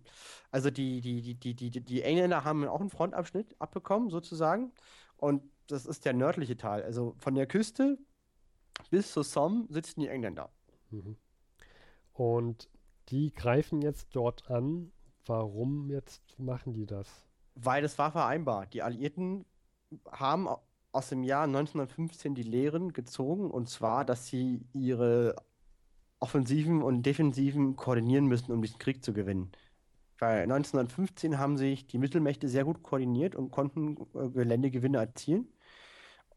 [0.51, 4.73] Also die, die, die, die, die, die Engländer haben auch einen Frontabschnitt abbekommen, sozusagen.
[5.17, 6.83] Und das ist der nördliche Teil.
[6.83, 7.99] Also von der Küste
[8.91, 10.51] bis zur Somme sitzen die Engländer.
[10.91, 11.17] Mhm.
[12.13, 12.69] Und
[13.09, 14.93] die greifen jetzt dort an.
[15.27, 17.09] Warum jetzt machen die das?
[17.55, 18.73] Weil das war vereinbart.
[18.73, 19.45] Die Alliierten
[20.11, 25.37] haben au- aus dem Jahr 1915 die Lehren gezogen, und zwar, dass sie ihre
[26.19, 29.53] Offensiven und Defensiven koordinieren müssen, um diesen Krieg zu gewinnen.
[30.19, 35.47] Weil 1915 haben sich die Mittelmächte sehr gut koordiniert und konnten äh, Geländegewinne erzielen.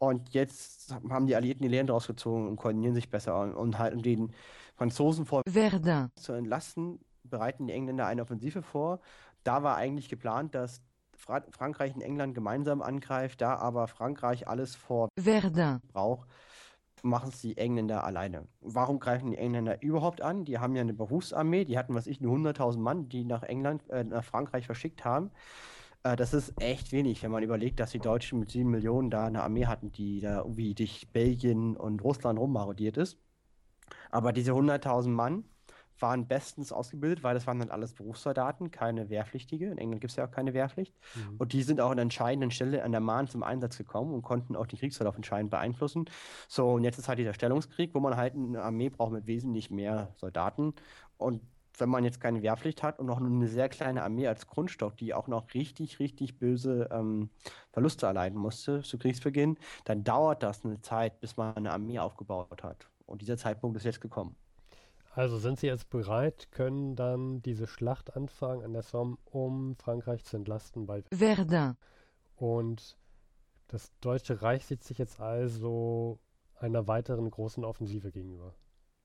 [0.01, 3.77] Und jetzt haben die Alliierten die Lehren daraus gezogen und koordinieren sich besser und, und
[3.77, 4.33] halten den
[4.75, 8.99] Franzosen vor Verdun, zu entlasten, bereiten die Engländer eine Offensive vor.
[9.43, 10.81] Da war eigentlich geplant, dass
[11.15, 16.27] Fra Frankreich und England gemeinsam angreift, da aber Frankreich alles vor Verdun, braucht,
[17.03, 18.47] machen es die Engländer alleine.
[18.59, 20.45] Warum greifen die Engländer überhaupt an?
[20.45, 23.87] Die haben ja eine Berufsarmee, die hatten, was ich, nur 100.000 Mann, die nach England,
[23.91, 25.29] äh, nach Frankreich verschickt haben.
[26.03, 29.25] Äh, das ist echt wenig, wenn man überlegt, dass die Deutschen mit 7 Millionen da
[29.25, 33.17] eine Armee hatten, die da irgendwie durch Belgien und Russland rummarodiert ist.
[34.09, 35.43] Aber diese 100.000 Mann
[35.99, 39.67] waren bestens ausgebildet, weil das waren dann alles Berufssoldaten, keine Wehrpflichtige.
[39.67, 40.95] In England gibt es ja auch keine Wehrpflicht.
[41.15, 41.35] Mhm.
[41.37, 44.23] Und die sind auch an der entscheidenden Stelle an der Mahn zum Einsatz gekommen und
[44.23, 46.05] konnten auch den Kriegsverlauf entscheidend beeinflussen.
[46.47, 49.69] So, und jetzt ist halt dieser Stellungskrieg, wo man halt eine Armee braucht mit wesentlich
[49.69, 50.73] mehr Soldaten.
[51.17, 51.41] Und
[51.81, 55.13] wenn man jetzt keine Wehrpflicht hat und noch eine sehr kleine Armee als Grundstock, die
[55.13, 57.29] auch noch richtig, richtig böse ähm,
[57.71, 62.63] Verluste erleiden musste zu Kriegsbeginn, dann dauert das eine Zeit, bis man eine Armee aufgebaut
[62.63, 62.87] hat.
[63.05, 64.37] Und dieser Zeitpunkt ist jetzt gekommen.
[65.13, 70.23] Also sind sie jetzt bereit, können dann diese Schlacht anfangen an der Somme, um Frankreich
[70.23, 70.87] zu entlasten.
[70.87, 71.75] Weil Verdun,
[72.37, 72.97] und
[73.67, 76.19] das Deutsche Reich sieht sich jetzt also
[76.57, 78.53] einer weiteren großen Offensive gegenüber.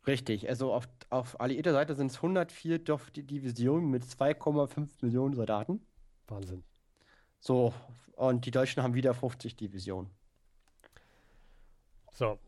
[0.06, 5.80] Richtig, also auf, auf alliierter Seite sind es 104 Dof- Divisionen mit 2,5 Millionen Soldaten.
[6.28, 6.62] Wahnsinn.
[7.40, 7.74] So,
[8.16, 10.10] und die Deutschen haben wieder 50 Divisionen.
[12.12, 12.38] So,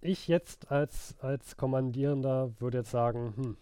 [0.00, 3.56] ich jetzt als, als Kommandierender würde jetzt sagen, hm,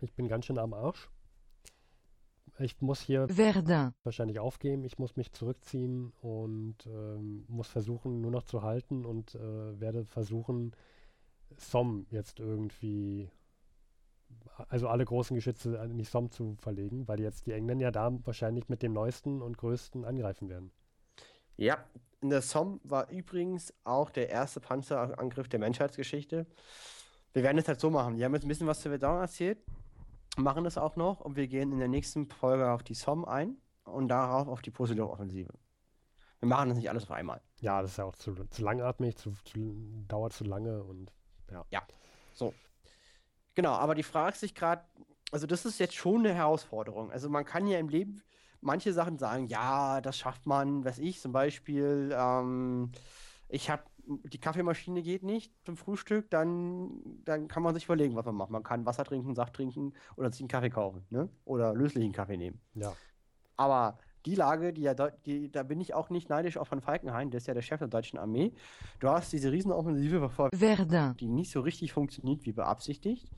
[0.00, 1.08] ich bin ganz schön am Arsch.
[2.58, 8.30] Ich muss hier Verdun, wahrscheinlich aufgeben, ich muss mich zurückziehen und ähm, muss versuchen, nur
[8.30, 10.72] noch zu halten und äh, werde versuchen,
[11.56, 13.30] Somme jetzt irgendwie,
[14.68, 18.10] also alle großen Geschütze in die Somme zu verlegen, weil jetzt die Engländer ja da
[18.24, 20.72] wahrscheinlich mit dem neuesten und größten angreifen werden.
[21.56, 21.84] Ja,
[22.20, 26.46] in der Somme war übrigens auch der erste Panzerangriff der Menschheitsgeschichte.
[27.32, 28.16] Wir werden es halt so machen.
[28.16, 29.58] Wir haben jetzt ein bisschen was zu Verdun erzählt,
[30.36, 33.56] machen das auch noch und wir gehen in der nächsten Folge auf die Somme ein
[33.84, 35.52] und darauf auf die Poseidon-Offensive.
[36.40, 37.40] Wir machen das nicht alles auf einmal.
[37.60, 41.12] Ja, das ist ja auch zu, zu langatmig, zu, zu, dauert zu lange und
[43.54, 44.84] Genau, aber die fragt sich gerade,
[45.32, 47.10] also das ist jetzt schon eine Herausforderung.
[47.10, 48.22] Also man kann ja im Leben
[48.60, 52.92] manche Sachen sagen, ja, das schafft man, weiß ich, zum Beispiel, ähm,
[53.48, 58.26] ich habe, die Kaffeemaschine geht nicht zum Frühstück, dann, dann kann man sich überlegen, was
[58.26, 58.50] man macht.
[58.50, 61.28] Man kann Wasser trinken, Saft trinken oder sich einen Kaffee kaufen, ne?
[61.44, 62.60] Oder löslichen Kaffee nehmen.
[62.74, 62.94] ja.
[63.56, 67.30] Aber die Lage, die ja, die, da bin ich auch nicht neidisch auf von Falkenhayn,
[67.30, 68.52] der ist ja der Chef der deutschen Armee.
[68.98, 73.30] Du hast diese Riesenoffensive verfolgt Verdun, die nicht so richtig funktioniert wie beabsichtigt.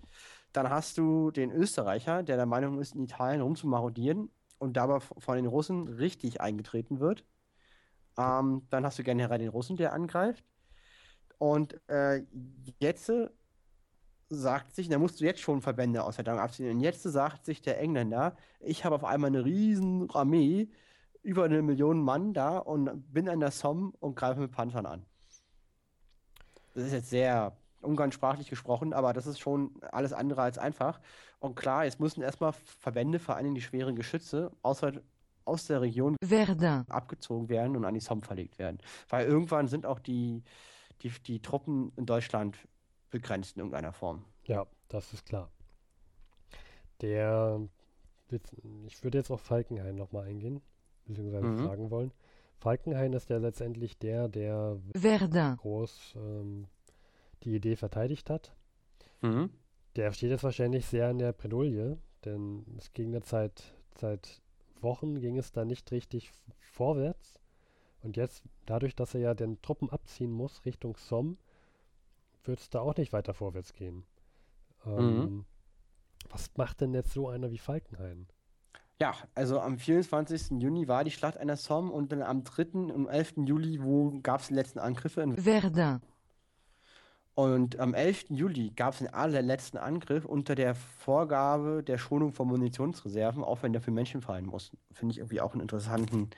[0.53, 5.37] Dann hast du den Österreicher, der der Meinung ist, in Italien rumzumarodieren und dabei von
[5.37, 7.25] den Russen richtig eingetreten wird.
[8.19, 10.45] Ähm, dann hast du generell den Russen, der angreift.
[11.39, 12.23] Und äh,
[12.79, 13.11] jetzt
[14.35, 16.71] sagt sich, da musst du jetzt schon Verbände aus der Verdammt abziehen.
[16.71, 20.69] Und jetzt sagt sich der Engländer, ich habe auf einmal eine riesen Armee,
[21.23, 25.07] über eine Million Mann da und bin an der Somme und greife mit Panzern an.
[26.75, 31.01] Das ist jetzt sehr umgangssprachlich gesprochen, aber das ist schon alles andere als einfach.
[31.39, 34.93] Und klar, jetzt müssen erstmal Verbände, vor allem die schweren Geschütze, außer,
[35.45, 38.79] aus der Region Verdun, abgezogen werden und an die Somme verlegt werden.
[39.09, 40.43] Weil irgendwann sind auch die,
[41.03, 42.57] die, die Truppen in Deutschland
[43.13, 44.25] begrenzt in irgendeiner Form.
[44.47, 45.51] Ja, das ist klar.
[47.01, 47.61] Der,
[48.87, 50.61] ich würde jetzt auf Falkenhayn nochmal eingehen,
[51.07, 51.59] beziehungsweise Mhm.
[51.67, 52.13] fragen wollen.
[52.59, 56.67] Falkenhayn ist ja letztendlich der, der Verdun, groß ähm,
[57.43, 58.55] die Idee verteidigt hat.
[59.21, 59.51] Mhm.
[59.97, 63.63] Der steht jetzt wahrscheinlich sehr in der Bredouille, denn es ging jetzt seit,
[63.99, 64.41] seit
[64.81, 67.41] Wochen ging es da nicht richtig vorwärts.
[68.03, 71.37] Und jetzt, dadurch, dass er ja den Truppen abziehen muss Richtung Somme,
[72.45, 74.05] wird es da auch nicht weiter vorwärts gehen.
[74.87, 75.45] Ähm,
[76.31, 78.27] Was macht denn jetzt so einer wie Falkenhayn?
[79.01, 80.61] Ja, also am 24.
[80.63, 82.93] Juni war die Schlacht an der Somme und dann am 3.
[82.93, 83.35] und 11.
[83.47, 85.45] Juli, wo gab es die letzten Angriffe in Verdun,
[87.35, 88.27] Und am 11.
[88.31, 93.73] Juli gab es den allerletzten Angriff unter der Vorgabe der Schonung von Munitionsreserven, auch wenn
[93.73, 94.79] dafür Menschen fallen mussten.
[94.93, 96.31] Finde ich irgendwie auch einen interessanten,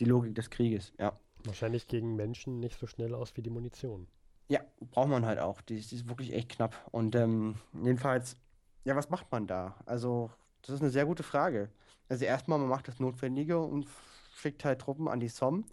[0.00, 1.18] die Logik des Krieges, ja.
[1.44, 4.08] Wahrscheinlich gegen Menschen nicht so schnell aus wie die Munition.
[4.52, 4.60] Ja,
[4.90, 5.62] braucht man halt auch.
[5.62, 6.76] Die, ist- die ist wirklich echt knapp.
[6.90, 8.36] Und ähm, jedenfalls,
[8.84, 9.76] ja, was macht man da?
[9.86, 11.70] Also, das ist eine sehr gute Frage.
[12.08, 13.86] Also erstmal, man macht das Notwendige und
[14.34, 15.64] schickt halt Truppen an die Somme,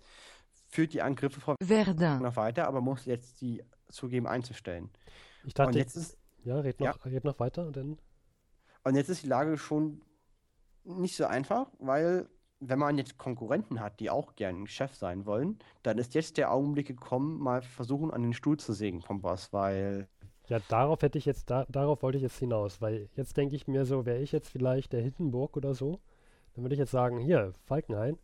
[0.69, 4.89] führt die Angriffe vor Verdun, noch weiter, aber muss jetzt die zugeben einzustellen.
[5.39, 6.91] Ich Und dachte, jetzt ist ja, red ja.
[6.91, 7.97] noch, red noch weiter und dann.
[8.85, 10.01] Und jetzt ist die Lage schon
[10.85, 12.29] nicht so einfach, weil
[12.60, 16.52] wenn man jetzt Konkurrenten hat, die auch gern Chef sein wollen, dann ist jetzt der
[16.52, 20.08] Augenblick gekommen, mal versuchen, an den Stuhl zu sägen vom Boss, weil
[20.48, 23.67] Ja, darauf hätte ich jetzt, da, darauf wollte ich jetzt hinaus, weil jetzt denke ich
[23.67, 26.00] mir so, wäre ich jetzt vielleicht der Hindenburg oder so,
[26.54, 28.17] dann würde ich jetzt sagen, hier, Falkenhayn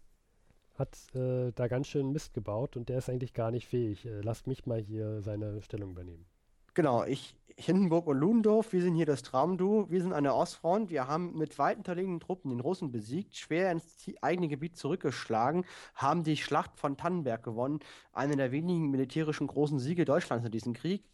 [0.77, 4.05] hat äh, da ganz schön Mist gebaut und der ist eigentlich gar nicht fähig.
[4.05, 6.25] Äh, lasst mich mal hier seine Stellung übernehmen.
[6.75, 10.89] Genau, ich, Hindenburg und Ludendorff, wir sind hier das Traumduo, wir sind an der Ostfront,
[10.89, 16.23] wir haben mit weit unterlegenen Truppen den Russen besiegt, schwer ins eigene Gebiet zurückgeschlagen, haben
[16.23, 17.79] die Schlacht von Tannenberg gewonnen,
[18.11, 21.05] eine der wenigen militärischen großen Siege Deutschlands in diesem Krieg.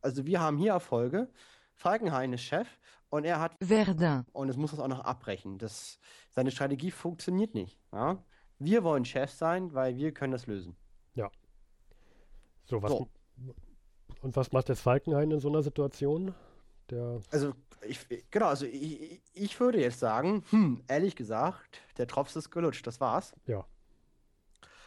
[0.00, 1.28] Also wir haben hier Erfolge.
[1.74, 2.68] Falkenhayn ist Chef
[3.08, 5.58] und er hat Verdun, und es muss das auch noch abbrechen.
[5.58, 5.98] Das,
[6.30, 7.78] seine Strategie funktioniert nicht.
[7.92, 8.22] Ja?
[8.58, 10.76] Wir wollen Chef sein, weil wir können das lösen.
[12.66, 13.10] So, was, So.
[14.22, 16.34] Und was macht jetzt Falkenhayn in so einer Situation?
[16.90, 17.52] Der, Also,
[17.86, 22.86] ich, genau, also ich, ich würde jetzt sagen, hm, ehrlich gesagt, der Tropf ist gelutscht,
[22.86, 23.32] das war's.
[23.46, 23.64] Ja.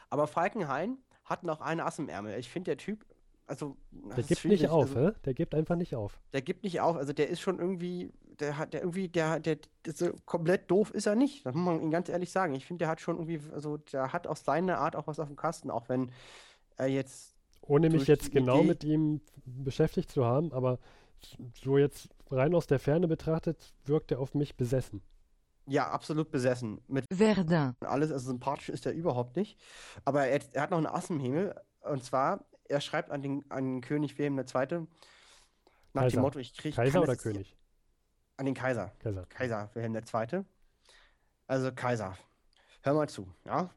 [0.09, 2.37] Aber Falkenhayn hat noch einen Ass im Ärmel.
[2.37, 3.05] Ich finde, der Typ,
[3.47, 5.11] also, der gibt nicht auf, also, hä?
[5.25, 6.19] Der gibt einfach nicht auf.
[6.33, 9.57] Der gibt nicht auf, also der ist schon irgendwie, der hat, der irgendwie, der, der,
[9.85, 11.45] der so komplett doof ist er nicht.
[11.45, 12.53] Das muss man ihm ganz ehrlich sagen.
[12.53, 15.27] Ich finde, der hat schon irgendwie, also der hat aus seiner Art auch was auf
[15.27, 16.11] dem Kasten, auch wenn
[16.77, 17.32] er jetzt
[17.65, 20.79] Ohne mich jetzt genau Idee- mit ihm beschäftigt zu haben, aber
[21.53, 25.01] so jetzt rein aus der Ferne betrachtet, wirkt er auf mich besessen.
[25.65, 26.81] Ja, absolut besessen.
[26.87, 29.57] Mit Verdun, alles, also sympathisch ist er überhaupt nicht.
[30.03, 31.55] Aber er, er hat noch einen Ass im Himmel.
[31.81, 34.45] Und zwar, er schreibt an den, an König Wilhelm II.
[35.93, 36.17] nach Kaiser.
[36.17, 37.55] dem Motto, ich kriege Kaiser oder König?
[38.35, 38.91] An den Kaiser.
[38.99, 39.25] Kaiser.
[39.27, 40.43] Kaiser Wilhelm II.
[41.47, 42.17] Also Kaiser,
[42.81, 43.69] hör mal zu, ja?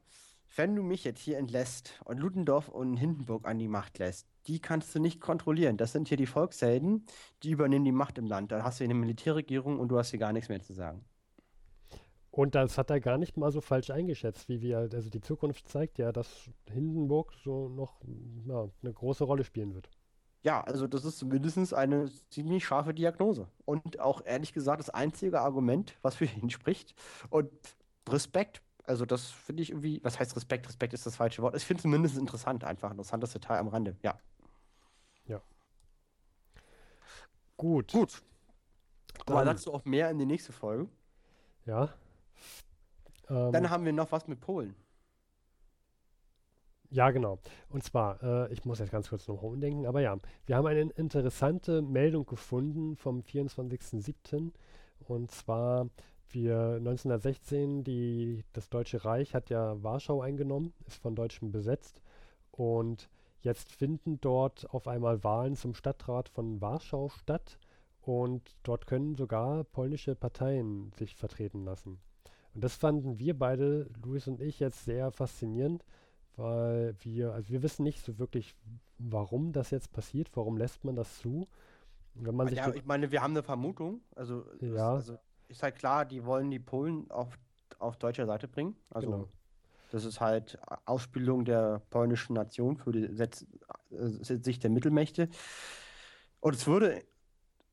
[0.57, 4.59] Wenn du mich jetzt hier entlässt und Ludendorff und Hindenburg an die Macht lässt, die
[4.59, 5.77] kannst du nicht kontrollieren.
[5.77, 7.05] Das sind hier die Volkshelden,
[7.43, 8.51] die übernehmen die Macht im Land.
[8.51, 11.05] Dann hast du hier eine Militärregierung und du hast hier gar nichts mehr zu sagen.
[12.31, 15.67] Und das hat er gar nicht mal so falsch eingeschätzt, wie wir, also die Zukunft
[15.69, 18.01] zeigt ja, dass Hindenburg so noch
[18.47, 19.91] ja, eine große Rolle spielen wird.
[20.41, 23.47] Ja, also das ist zumindest eine ziemlich scharfe Diagnose.
[23.65, 26.95] Und auch ehrlich gesagt das einzige Argument, was für ihn spricht.
[27.29, 27.51] Und
[28.09, 28.63] Respekt.
[28.87, 30.67] Also das finde ich irgendwie, was heißt Respekt?
[30.67, 31.55] Respekt ist das falsche Wort.
[31.55, 33.95] Ich finde es zumindest interessant, einfach ein interessantes Detail am Rande.
[34.01, 34.17] Ja.
[37.57, 37.91] Gut.
[37.91, 38.21] Gut.
[39.25, 40.87] Aber Dann- dazu auch mehr in die nächste Folge.
[41.65, 41.89] Ja.
[43.29, 44.75] Ähm, Dann haben wir noch was mit Polen.
[46.89, 47.39] Ja, genau.
[47.69, 50.15] Und zwar, äh, ich muss jetzt ganz kurz noch umdenken, aber ja,
[50.45, 54.53] wir haben eine interessante Meldung gefunden vom 24.07.
[54.99, 55.89] Und zwar,
[56.33, 62.01] wir 1916, die, das Deutsche Reich hat ja Warschau eingenommen, ist von Deutschen besetzt.
[62.51, 63.09] Und
[63.41, 67.57] jetzt finden dort auf einmal Wahlen zum Stadtrat von Warschau statt.
[68.01, 71.99] Und dort können sogar polnische Parteien sich vertreten lassen.
[72.53, 75.83] Und das fanden wir beide, Luis und ich, jetzt sehr faszinierend,
[76.37, 78.55] weil wir, also wir wissen nicht so wirklich,
[78.97, 81.47] warum das jetzt passiert, warum lässt man das zu.
[82.15, 84.01] Wenn man sich Ja, ge- ich meine, wir haben eine Vermutung.
[84.15, 84.93] Also, Ja.
[84.93, 85.17] also
[85.47, 87.37] ist halt klar, die wollen die Polen auf,
[87.79, 88.75] auf deutscher Seite bringen.
[88.89, 89.29] Also Genau.
[89.91, 93.45] das ist halt Ausbildung der polnischen Nation für die Setz,
[93.91, 94.07] äh,
[94.43, 95.29] Sicht der Mittelmächte.
[96.39, 97.03] Und es würde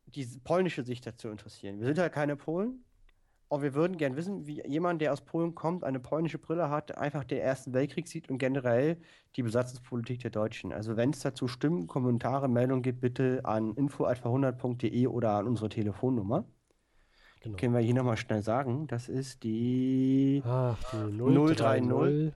[0.07, 1.79] die polnische Sicht dazu interessieren.
[1.81, 2.85] Wir sind halt keine Polen,
[3.51, 6.97] aber wir würden gern wissen, wie jemand, der aus Polen kommt, eine polnische Brille hat,
[6.97, 8.99] einfach den Ersten Weltkrieg sieht und generell
[9.37, 10.73] die Besatzungspolitik der Deutschen.
[10.73, 16.45] Also wenn es dazu Stimmen, Kommentare, Meldungen gibt, bitte an info.verhundert.de oder an unsere Telefonnummer.
[17.45, 17.57] Genau.
[17.57, 18.87] Können wir hier nochmal schnell sagen.
[18.89, 22.35] Das ist die Ach, die 030 030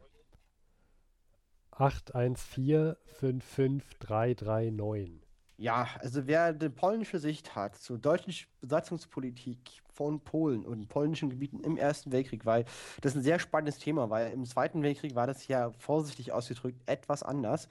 [1.70, 5.22] 814 55339.
[5.60, 9.58] Ja, also wer die polnische Sicht hat zur deutschen Besatzungspolitik
[9.92, 12.64] von Polen und polnischen Gebieten im Ersten Weltkrieg, weil
[13.00, 16.80] das ist ein sehr spannendes Thema, weil im Zweiten Weltkrieg war das ja vorsichtig ausgedrückt
[16.86, 17.68] etwas anders.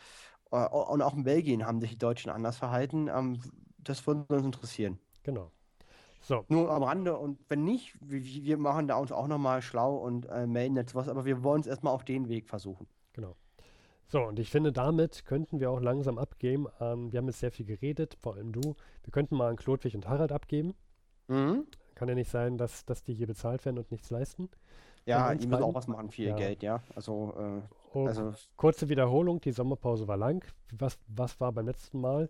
[0.52, 3.08] Äh, Und auch in Belgien haben sich die Deutschen anders verhalten.
[3.08, 3.40] Ähm,
[3.78, 5.00] Das würde uns interessieren.
[5.24, 5.52] Genau.
[6.28, 10.26] So, Nur am Rande und wenn nicht, wir, machen da uns auch nochmal schlau und
[10.26, 12.86] äh, melden jetzt was, aber wir wollen es erstmal auf den Weg versuchen.
[13.14, 13.38] genau.
[14.10, 16.68] So, und ich finde, damit könnten wir auch langsam abgeben.
[16.80, 18.76] an wir haben jetzt sehr viel geredet, vor allem du.
[19.04, 20.76] Wir könnten mal an Klodwig und Harald abgeben.
[21.28, 21.66] Mhm.
[21.96, 24.50] Kann ja nicht sein, dass, dass die hier bezahlt werden und nichts leisten.
[25.06, 25.76] Ja, die müssen auch beiden?
[25.76, 26.36] was machen für ihr Ja.
[26.36, 26.82] Geld, ja.
[26.96, 27.62] Also, äh,
[27.94, 30.44] Oh, also Kurze Wiederholung, die Sommerpause war lang.
[30.78, 32.30] Was, was war beim letzten Mal?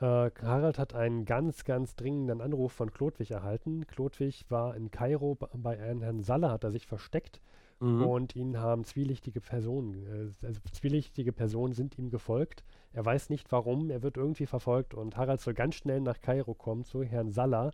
[0.00, 3.86] Äh, Harald hat einen ganz, ganz dringenden Anruf von Klodwig erhalten.
[3.86, 7.40] Klodwig war in Kairo bei Herrn Salle, hat er sich versteckt
[7.82, 8.06] mhm.
[8.06, 12.64] und ihn haben zwielichtige Personen, äh, also zwielichtige Personen sind ihm gefolgt.
[12.92, 16.54] Er weiß nicht warum, er wird irgendwie verfolgt und Harald soll ganz schnell nach Kairo
[16.54, 17.72] kommen zu Herrn Saller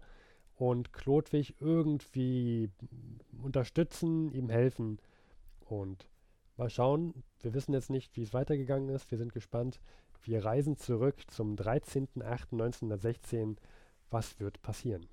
[0.57, 2.71] und Klodwig irgendwie
[3.43, 4.99] unterstützen, ihm helfen
[5.61, 6.09] und
[6.57, 7.15] mal schauen.
[7.41, 9.11] Wir wissen jetzt nicht, wie es weitergegangen ist.
[9.11, 9.81] Wir sind gespannt.
[10.23, 13.57] Wir reisen zurück zum 13.08.1916.
[14.11, 15.09] Was wird passieren?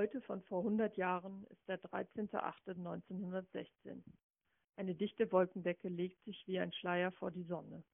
[0.00, 4.02] Heute von vor 100 Jahren ist der 13.08.1916.
[4.80, 7.84] Eine dichte Wolkendecke legt sich wie ein Schleier vor die Sonne.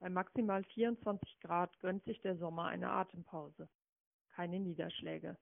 [0.00, 3.68] Bei maximal 24 Grad gönnt sich der Sommer eine Atempause.
[4.30, 5.38] Keine Niederschläge.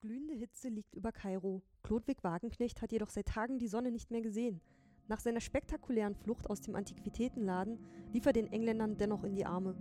[0.00, 1.62] Glühende Hitze liegt über Kairo.
[1.84, 4.60] Chlodwig Wagenknecht hat jedoch seit Tagen die Sonne nicht mehr gesehen.
[5.06, 7.78] Nach seiner spektakulären Flucht aus dem Antiquitätenladen
[8.12, 9.76] lief er den Engländern dennoch in die Arme.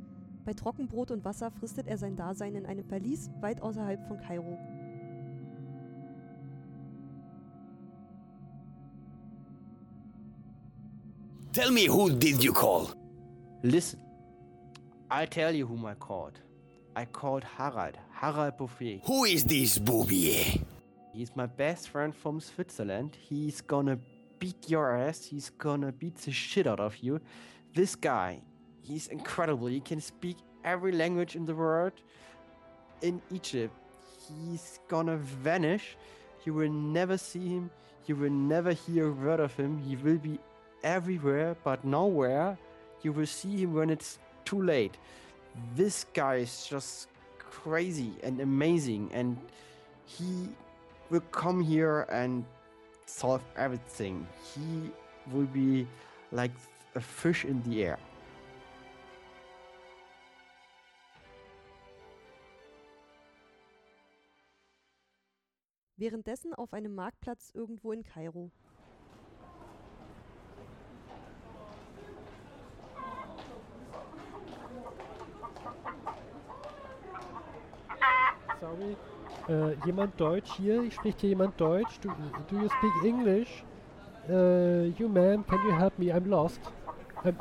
[0.46, 4.60] Bei Trockenbrot und Wasser fristet er sein Dasein in einem Verlies weit außerhalb von Kairo.
[11.56, 12.92] Tell me who did you call?
[13.64, 14.02] Listen,
[15.10, 16.38] I tell you whom I called.
[16.98, 19.04] I called Harald, Harald Buffet.
[19.06, 20.62] Who is this booby?
[21.14, 23.16] He's my best friend from Switzerland.
[23.18, 23.98] He's gonna
[24.38, 25.24] beat your ass.
[25.24, 27.22] He's gonna beat the shit out of you.
[27.74, 28.42] This guy,
[28.82, 29.68] he's incredible.
[29.68, 30.36] He can speak
[30.66, 31.94] every language in the world.
[33.02, 33.74] In Egypt,
[34.28, 35.96] he's gonna vanish.
[36.44, 37.72] You will never see him.
[38.08, 39.80] You will never hear a word of him.
[39.80, 40.38] He will be
[40.86, 42.58] everywhere, but nowhere.
[43.02, 44.98] You will see him when it's too late.
[45.76, 47.10] This guy is just
[47.40, 49.38] crazy and amazing, and
[50.06, 50.50] he
[51.10, 52.46] will come here and
[53.06, 54.28] solve everything.
[54.54, 54.92] He
[55.32, 55.88] will be
[56.32, 56.52] like
[56.96, 58.00] a fish in the air.
[65.98, 68.52] Währenddessen auf einem Marktplatz irgendwo in Kairo.
[78.66, 78.96] Sorry.
[79.48, 80.90] Äh, jemand Deutsch hier?
[80.92, 82.00] Spricht hier jemand Deutsch?
[82.02, 82.10] Do,
[82.50, 83.64] do you speak English?
[84.28, 86.12] Uh, you ma'am, can you help me?
[86.12, 86.60] I'm lost.
[87.24, 87.38] I'm,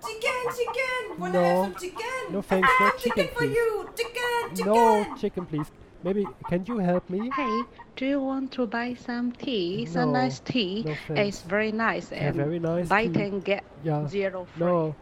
[0.00, 1.20] Chicken, chicken!
[1.20, 1.44] Wanna No.
[1.44, 2.32] have some chicken?
[2.32, 3.54] No thanks, no have chicken, for please.
[3.54, 3.88] you!
[3.96, 4.72] Chicken, chicken!
[4.72, 5.70] no chicken, please.
[6.02, 7.30] Maybe can you help me?
[7.36, 7.62] Hey,
[7.96, 9.86] do you want to buy some tea?
[9.86, 10.82] Some No, nice tea.
[10.84, 11.42] no it's thanks.
[11.42, 13.12] very nice Yeah, and very nice buy tea.
[13.12, 14.06] ten get Ja.
[14.08, 14.64] zero free.
[14.64, 14.94] No.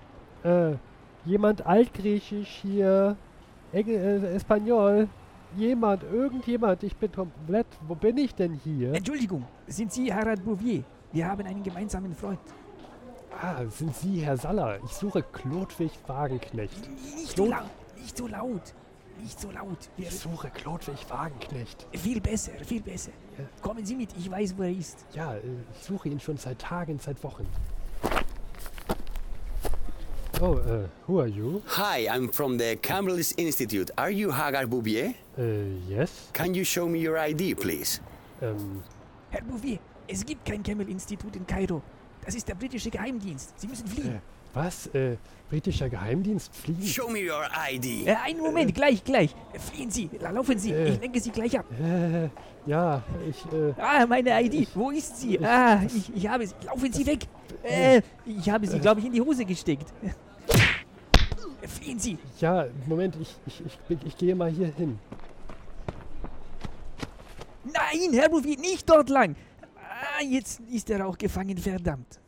[0.44, 0.76] Äh,
[1.24, 3.16] jemand altgriechisch hier.
[3.72, 3.94] Engl
[4.24, 5.08] äh, Espanol.
[5.56, 6.82] Jemand, irgendjemand.
[6.82, 7.66] Ich bin komplett.
[7.86, 8.94] Wo bin ich denn hier?
[8.94, 10.84] Entschuldigung, sind Sie Harald Bouvier?
[11.12, 12.38] Wir haben einen gemeinsamen Freund.
[13.42, 14.78] Ah, sind Sie Herr Saller?
[14.84, 16.88] Ich suche Klodwig Wagenknecht.
[17.16, 17.64] Nicht so laut,
[17.96, 18.62] nicht so laut,
[19.22, 19.78] nicht so laut.
[19.96, 21.86] Wir, Ich suche Klodwig Wagenknecht.
[21.92, 23.12] viel besser, viel besser.
[23.62, 25.06] Kommen Sie mit, ich weiß, wo er ist.
[25.14, 25.40] Ja, äh,
[25.74, 27.46] ich suche ihn schon seit Tagen, seit Wochen.
[30.42, 31.62] Oh, uh, who are you?
[31.66, 33.90] Hi, I'm from the Campbell's Institute.
[33.98, 35.14] Are you Hagar Bouvier?
[35.36, 35.42] Uh,
[35.88, 36.30] yes.
[36.32, 38.00] Can you show me your ID, please?
[38.40, 38.82] Ähm,
[39.30, 39.78] Herr Bouvier,
[40.08, 41.82] es gibt kein Camel-Institut in Kairo.
[42.24, 43.52] Das ist der britische Geheimdienst.
[43.60, 44.14] Sie müssen fliehen.
[44.14, 44.20] äh,
[44.54, 44.86] was?
[44.94, 45.16] Äh,
[45.50, 46.86] britischer Geheimdienst fliegen?
[46.86, 48.06] Show me your ID.
[48.06, 49.34] Äh, einen Moment, gleich, gleich.
[49.58, 50.88] Fliehen Sie, la- laufen Sie, Äh.
[50.94, 51.66] ich lenke Sie gleich ab.
[51.78, 52.28] Äh,
[52.66, 55.38] ja, ich, äh, Ah, meine ID, wo ist sie?
[55.44, 56.54] Ah, ich, ich habe sie.
[56.64, 57.26] Laufen Sie weg.
[57.62, 59.92] Äh, ich habe sie, glaube ich, in die Hose gesteckt.
[61.68, 62.18] Fliehen Sie.
[62.40, 64.98] ja, Moment, ich, ich, ich, ich gehe mal hier hin.
[67.64, 69.36] Nein, Herr Bouvier, nicht dort lang.
[69.76, 72.20] Ah, jetzt ist er auch gefangen, verdammt.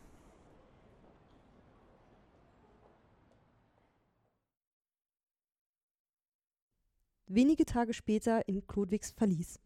[7.27, 9.59] Wenige Tage später in Chlodwigs Verlies.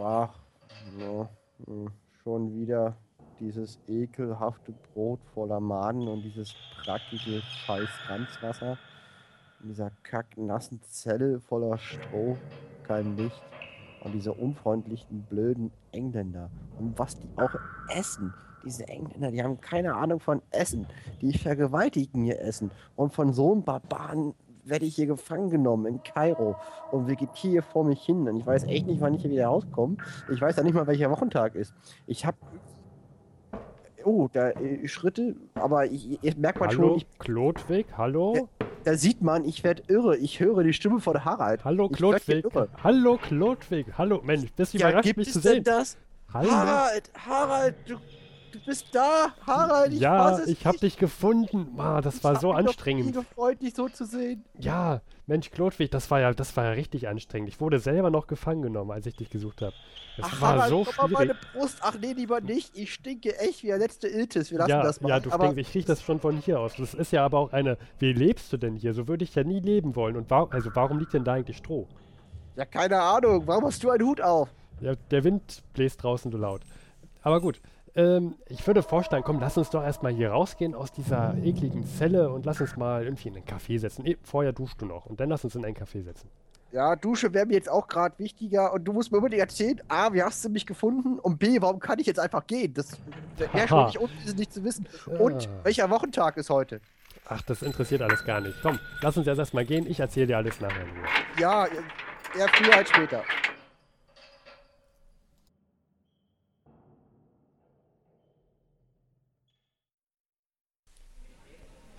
[0.00, 0.32] Ach,
[0.96, 1.28] no,
[1.66, 1.90] hm,
[2.22, 2.96] schon wieder
[3.40, 8.78] dieses ekelhafte Brot voller Maden und dieses brackige scheiß Ranzwasser.
[9.60, 12.36] In dieser kacknassen Zelle voller Stroh,
[12.84, 13.42] kein Licht.
[14.04, 16.50] Und diese unfreundlichen, blöden Engländer.
[16.78, 17.54] Und was die auch
[17.88, 18.32] essen.
[18.64, 20.86] Diese Engländer, die haben keine Ahnung von Essen.
[21.20, 22.70] Die vergewaltigen ihr Essen.
[22.94, 24.34] Und von so einem Barbaren
[24.68, 26.56] werde ich hier gefangen genommen in Kairo
[26.90, 28.28] und vegetiere vor mich hin.
[28.28, 29.96] Und ich weiß echt nicht, wann ich hier wieder rauskomme.
[30.32, 31.74] Ich weiß ja nicht mal, welcher Wochentag ist.
[32.06, 32.36] Ich habe.
[34.04, 38.48] Oh, da äh, Schritte, aber ich, ich merkt man schon, Hallo, ich, Klodwig, hallo?
[38.84, 40.16] da sieht man, ich werde irre.
[40.16, 41.64] Ich höre die Stimme von Harald.
[41.64, 42.46] Hallo, Klodwig.
[42.82, 43.86] Hallo, Klodwig.
[43.98, 45.64] Hallo, Mensch, bist du Ja, überrascht, gibt mich es zu denn sehen?
[45.64, 45.98] das?
[46.32, 46.50] Hallo.
[46.50, 47.96] Harald, Harald, du,
[48.52, 49.34] du bist da.
[49.46, 50.82] Harald, ich ja, ich hab nicht.
[50.82, 51.74] dich gefunden.
[51.78, 53.12] Ah, das Ich war so mich doch nie anstrengend.
[53.14, 54.44] gefreut, dich so zu sehen.
[54.58, 57.48] Ja, Mensch, Klodwig, das war ja, das war ja richtig anstrengend.
[57.50, 59.74] Ich wurde selber noch gefangen genommen, als ich dich gesucht habe.
[60.16, 61.36] Das Ach, war Harald, so komm mal schwierig.
[61.52, 61.78] meine Brust.
[61.82, 62.76] Ach nee, lieber nicht.
[62.76, 64.50] Ich stinke echt wie der letzte Iltis.
[64.50, 65.08] Wir lassen Ja, das mal.
[65.10, 66.74] ja, du aber stinkst, ich riech das schon von hier aus.
[66.76, 68.94] Das ist ja aber auch eine, wie lebst du denn hier?
[68.94, 70.16] So würde ich ja nie leben wollen.
[70.16, 71.86] Und warum, also warum liegt denn da eigentlich Stroh?
[72.56, 73.46] Ja, keine Ahnung.
[73.46, 74.48] Warum hast du einen Hut auf?
[74.80, 76.62] Ja, der Wind bläst draußen so laut.
[77.22, 77.60] Aber gut,
[77.98, 82.30] ähm, ich würde vorschlagen, komm, lass uns doch erstmal hier rausgehen aus dieser ekligen Zelle
[82.30, 84.06] und lass uns mal irgendwie in einen Café setzen.
[84.06, 86.28] Eh, vorher duschst du noch und dann lass uns in einen Café setzen.
[86.70, 88.74] Ja, Dusche wäre mir jetzt auch gerade wichtiger.
[88.74, 91.18] Und du musst mir unbedingt erzählen, A, wie hast du mich gefunden?
[91.18, 92.74] Und B, warum kann ich jetzt einfach gehen?
[92.74, 92.98] Das
[93.38, 94.86] wäre schon nicht unwesentlich zu wissen.
[95.18, 95.60] Und Ah.
[95.64, 96.80] welcher Wochentag ist heute?
[97.26, 98.54] Ach, das interessiert alles gar nicht.
[98.62, 99.86] Komm, lass uns jetzt erstmal gehen.
[99.90, 100.84] Ich erzähle dir alles nachher.
[101.38, 101.66] Ja,
[102.36, 103.22] eher früher als später.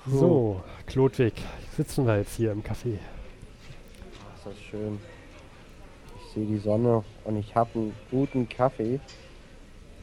[0.08, 1.34] So, Klodwig,
[1.76, 2.98] sitzen wir jetzt hier im Café.
[4.24, 5.00] Ach, ist das schön.
[6.18, 9.00] Ich sehe die Sonne und ich habe einen guten Kaffee.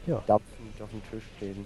[0.05, 0.23] Ja.
[0.27, 1.65] Dampfend auf dem Tisch stehen.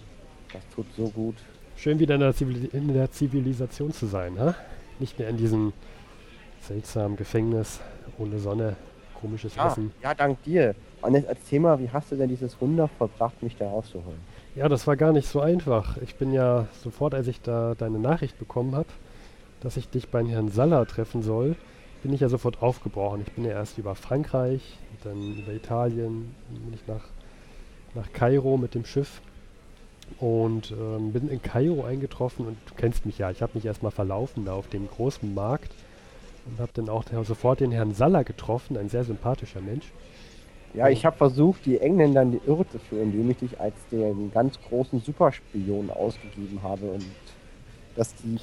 [0.53, 1.35] Das tut so gut.
[1.75, 4.55] Schön wieder in der, Zivil in der Zivilisation zu sein, ha?
[4.99, 5.73] Nicht mehr in diesem
[6.61, 7.79] seltsamen Gefängnis
[8.17, 8.75] ohne Sonne,
[9.19, 9.91] komisches Ja, Essen.
[10.01, 10.75] ja, dank dir.
[11.01, 14.19] Und jetzt erzähl mal, wie hast du denn dieses Wunder vollbracht, mich da rauszuholen?
[14.55, 15.97] Ja, das war gar nicht so einfach.
[15.97, 18.89] Ich bin ja sofort, als ich da deine Nachricht bekommen habe,
[19.61, 21.55] dass ich dich beim Herrn Saller treffen soll,
[22.03, 23.23] bin ich ja sofort aufgebrochen.
[23.25, 24.61] Ich bin ja erst über Frankreich,
[25.03, 27.03] dann über Italien, bin ich nach,
[27.95, 29.21] nach Kairo mit dem Schiff
[30.19, 33.31] und ähm, bin in Kairo eingetroffen und du kennst mich ja.
[33.31, 35.71] Ich habe mich erstmal verlaufen da auf dem großen Markt
[36.45, 39.85] und habe dann auch sofort den Herrn Saller getroffen, ein sehr sympathischer Mensch.
[40.73, 43.73] Ja, ich habe versucht, die Engländer in die Irre zu führen, indem ich dich als
[43.91, 47.05] den ganz großen Superspion ausgegeben habe und
[47.95, 48.37] dass die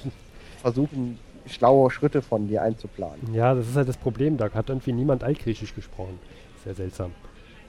[0.61, 3.33] versuchen, schlaue Schritte von dir einzuplanen.
[3.33, 4.37] Ja, das ist halt das Problem.
[4.37, 6.19] Da hat irgendwie niemand Altgriechisch gesprochen.
[6.65, 7.13] Sehr seltsam.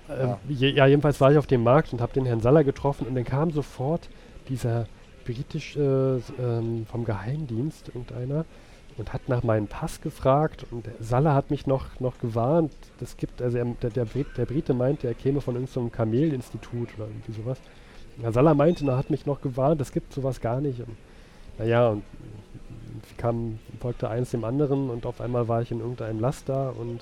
[0.10, 0.40] Ähm, Ja.
[0.50, 3.16] je, ja, jedenfalls war ich auf dem Markt und habe den Herrn Saller getroffen und
[3.16, 4.10] dann kam sofort
[4.50, 4.88] dieser
[5.24, 8.46] britische ähm, vom Geheimdienst, irgendeiner,
[8.98, 12.74] und hat nach meinem Pass gefragt und Salah hat mich noch, noch gewarnt.
[13.00, 17.08] Das gibt, also er, der, der, der Brite meinte, er käme von irgendeinem Kamelinstitut oder
[17.08, 17.60] irgendwie sowas.
[18.22, 20.80] Ja, Salah meinte, er hat mich noch gewarnt, es gibt sowas gar nicht.
[20.80, 20.98] Und,
[21.58, 22.04] naja, und
[23.18, 27.02] kam, folgte eins dem anderen und auf einmal war ich in irgendeinem Laster und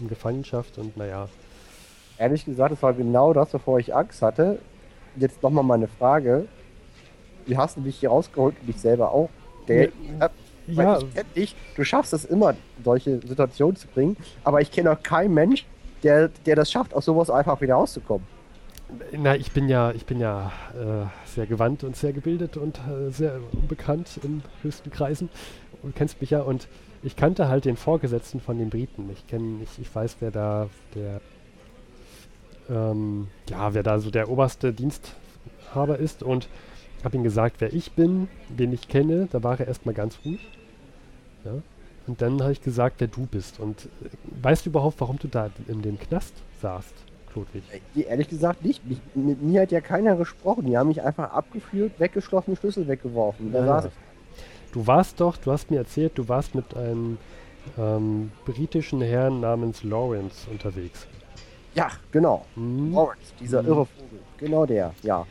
[0.00, 1.28] in Gefangenschaft und naja.
[2.18, 4.58] Ehrlich gesagt, das war genau das, wovor ich Angst hatte.
[5.16, 6.46] Jetzt nochmal meine Frage.
[7.44, 9.28] Wie hast du dich hier rausgeholt und dich selber auch?
[9.68, 9.88] Der,
[10.18, 10.30] Ja,
[10.66, 12.54] Weil ja, ich kenn dich, du schaffst es immer,
[12.84, 15.64] solche Situationen zu bringen, aber ich kenne auch keinen Mensch,
[16.02, 18.26] der, der das schafft, aus sowas einfach wieder rauszukommen.
[19.12, 23.10] na, ich bin ja, ich bin ja äh, sehr gewandt und sehr gebildet und äh,
[23.10, 25.28] sehr unbekannt in höchsten Kreisen.
[25.82, 26.66] Du kennst mich ja und
[27.02, 29.08] ich kannte halt den Vorgesetzten von den Briten.
[29.12, 31.20] Ich kenne, ich, ich weiß, wer da der
[32.68, 36.48] ähm, ja, wer da so der oberste Diensthaber ist und
[37.06, 39.28] habe ihm gesagt, wer ich bin, wen ich kenne.
[39.30, 40.40] Da war er erstmal ganz ruhig.
[41.44, 41.52] Ja.
[42.06, 43.58] Und dann habe ich gesagt, wer du bist.
[43.60, 44.08] Und äh,
[44.42, 46.92] weißt du überhaupt, warum du da in dem Knast saßt,
[47.32, 47.62] Klodwig?
[47.94, 48.84] Äh, Ehrlich gesagt nicht.
[48.84, 50.66] Mich, mit mir hat ja keiner gesprochen.
[50.66, 53.52] Die haben mich einfach abgeführt, weggeschlossen, Schlüssel weggeworfen.
[53.52, 53.92] Da Ja, saß ich.
[54.72, 57.18] Du warst doch, du hast mir erzählt, du warst mit einem
[57.78, 61.06] ähm, britischen Herrn namens Lawrence unterwegs.
[61.74, 62.44] Ja, genau.
[62.56, 62.92] Mhm.
[62.94, 63.68] Lawrence, dieser Mhm.
[63.68, 64.18] irre Vogel.
[64.38, 65.24] Genau der, ja.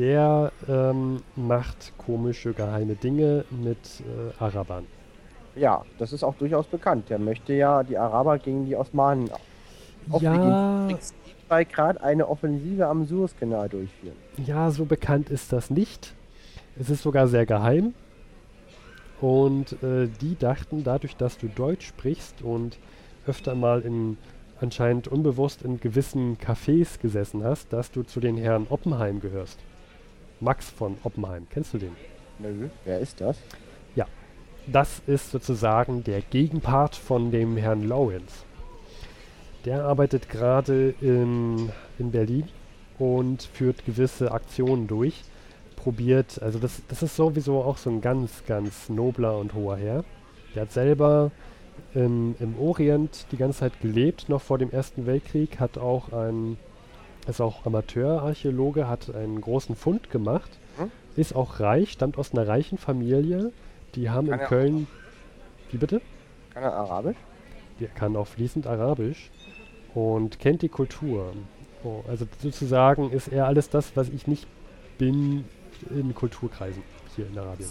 [0.00, 4.86] Der ähm, macht komische geheime Dinge mit äh, Arabern.
[5.54, 7.10] Ja, das ist auch durchaus bekannt.
[7.10, 9.28] Der möchte ja die Araber gegen die Osmanen.
[10.18, 10.88] Ja,
[11.50, 14.16] bei gerade eine Offensive am Suezkanal durchführen.
[14.38, 16.14] ja, so bekannt ist das nicht.
[16.78, 17.92] Es ist sogar sehr geheim.
[19.20, 22.78] Und äh, die dachten, dadurch, dass du Deutsch sprichst und
[23.26, 24.16] öfter mal in
[24.62, 29.58] anscheinend unbewusst in gewissen Cafés gesessen hast, dass du zu den Herren Oppenheim gehörst.
[30.40, 31.96] Max von Oppenheim, kennst du den?
[32.38, 33.38] Nö, wer ist das?
[34.66, 38.44] Das ist sozusagen der Gegenpart von dem Herrn Lawrence.
[39.64, 42.48] Der arbeitet gerade in, in Berlin
[42.98, 45.22] und führt gewisse Aktionen durch.
[45.76, 50.04] Probiert, also das, das ist sowieso auch so ein ganz, ganz nobler und hoher Herr.
[50.54, 51.30] Der hat selber
[51.94, 56.58] im, im Orient die ganze Zeit gelebt, noch vor dem Ersten Weltkrieg, hat auch ein,
[57.26, 60.90] ist auch Amateurarchäologe, hat einen großen Fund gemacht, Hm?
[61.16, 63.52] ist auch reich, stammt aus einer reichen Familie.
[63.94, 64.86] Die haben Kann in Köln.
[65.70, 66.00] Wie bitte?
[66.54, 67.16] Kann er Arabisch?
[67.80, 69.30] Der kann auch fließend Arabisch
[69.94, 71.32] und kennt die Kultur.
[71.82, 74.46] Oh, also sozusagen ist er alles das, was ich nicht
[74.98, 75.44] bin
[75.90, 76.82] in Kulturkreisen
[77.16, 77.70] hier in Arabien.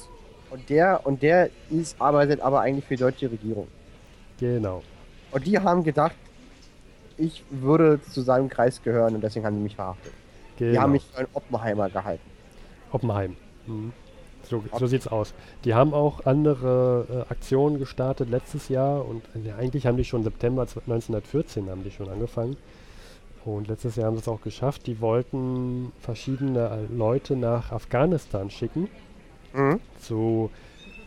[0.50, 3.68] Und der, und der ist, arbeitet aber eigentlich für die deutsche Regierung.
[4.40, 4.82] Genau.
[5.32, 6.16] Und die haben gedacht,
[7.20, 10.14] ich würde zu seinem Kreis gehören und deswegen haben die mich verhaftet.
[10.58, 10.72] genau.
[10.72, 12.24] Die haben mich für einen Oppenheimer gehalten.
[12.92, 13.36] Oppenheim.
[13.68, 13.92] Mhm.
[14.44, 15.34] So, so sieht's aus.
[15.66, 20.24] Die haben auch andere äh, Aktionen gestartet letztes Jahr und äh, eigentlich haben die schon
[20.24, 22.58] September 1914 haben die schon angefangen.
[23.46, 24.88] Und letztes Jahr haben sie es auch geschafft.
[24.88, 28.88] Die wollten verschiedene äh, Leute nach Afghanistan schicken,
[29.54, 29.80] Mhm.
[30.00, 30.50] zu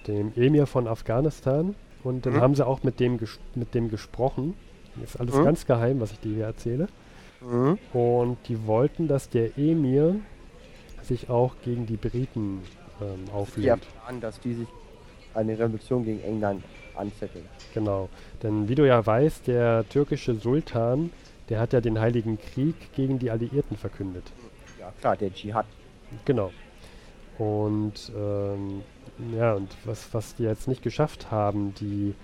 [0.08, 1.74] dem Emir von Afghanistan.
[2.04, 2.40] Und dann Mhm.
[2.40, 3.18] haben sie auch mit dem,
[3.54, 4.54] mit dem gesprochen.
[5.02, 5.44] Ist alles Mhm.
[5.44, 6.88] ganz geheim, was ich dir hier erzähle.
[7.40, 7.78] Mhm.
[7.92, 10.16] Und die wollten, dass der Emir
[11.02, 12.62] sich auch gegen die Briten
[13.00, 13.66] ähm, Die auflehnt.
[13.84, 14.68] erfahren, dass die sich
[15.34, 16.62] eine Revolution gegen England
[16.94, 17.46] anzetteln.
[17.74, 18.08] Genau.
[18.42, 21.10] Denn wie du ja weißt, der türkische Sultan,
[21.48, 24.30] der hat ja den Heiligen Krieg gegen die Alliierten verkündet.
[24.78, 25.66] Ja klar, der Dschihad.
[26.26, 26.52] Genau.
[27.38, 28.82] Und ähm,
[29.36, 32.14] ja, und was, was die jetzt nicht geschafft haben, die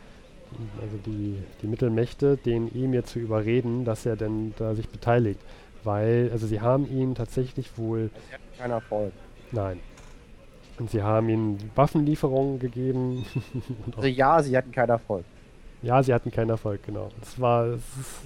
[0.81, 5.41] also die, die Mittelmächte, den Emir zu überreden, dass er denn da sich beteiligt.
[5.85, 8.11] Weil, also sie haben ihn tatsächlich wohl
[8.59, 9.13] Kein Erfolg.
[9.53, 9.81] Nein.
[10.79, 13.25] Und sie haben ihnen Waffenlieferungen gegeben.
[13.97, 15.25] Also ja, sie hatten keinen Erfolg.
[15.83, 17.11] ja, sie hatten keinen Erfolg, genau.
[17.23, 17.83] Es war es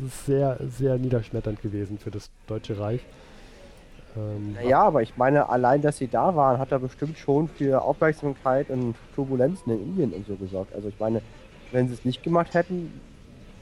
[0.07, 3.01] ist sehr, sehr niederschmetternd gewesen für das Deutsche Reich.
[4.17, 7.83] Ähm, Naja, aber ich meine, allein, dass sie da waren, hat da bestimmt schon für
[7.83, 10.75] Aufmerksamkeit und Turbulenzen in Indien und so gesorgt.
[10.75, 11.23] Also ich meine,
[11.73, 13.01] wenn sie es nicht gemacht hätten,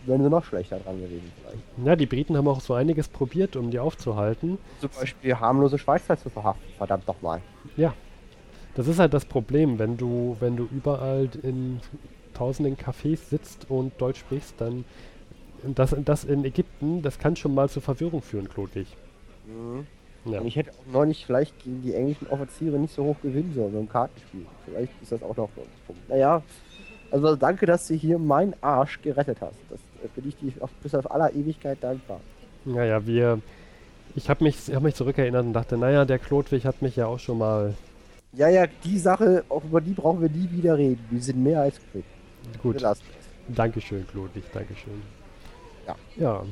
[0.06, 1.86] wären sie noch schlechter dran gewesen vielleicht.
[1.86, 4.58] Ja, die Briten haben auch so einiges probiert, um die aufzuhalten.
[4.80, 7.40] Zum Beispiel harmlose Schweizer zu verhaften, verdammt nochmal.
[8.74, 11.80] Das ist halt das Problem, wenn du, wenn du überall in
[12.34, 14.84] tausenden Cafés sitzt und Deutsch sprichst, dann
[15.62, 18.86] und das, das in Ägypten, das kann schon mal zu Verwirrung führen, Klodwig.
[20.24, 20.40] Ja.
[20.40, 23.72] Und ich hätte auch neulich vielleicht gegen die englischen Offiziere nicht so hoch gewinnen sollen
[23.72, 24.46] beim Kartenspiel.
[24.64, 26.08] Vielleicht ist das auch noch so ein Punkt.
[26.08, 26.42] Naja,
[27.10, 29.58] also danke, dass du hier meinen Arsch gerettet hast.
[29.68, 32.20] Das äh, bin ich dir auf, bis auf aller Ewigkeit dankbar.
[32.64, 33.40] Naja, wir,
[34.14, 37.18] Ich habe mich, hab mich zurückerinnert und dachte, naja, der Klodwig hat mich ja auch
[37.18, 37.74] schon mal.
[38.32, 41.04] Ja, ja, die Sache, auch über die brauchen wir nie wieder reden.
[41.10, 42.04] Wir sind mehr als quick.
[42.62, 42.82] Gut.
[43.48, 45.02] Dankeschön, Klodwig, Dankeschön.
[45.86, 45.96] Ja.
[46.16, 46.44] Ja,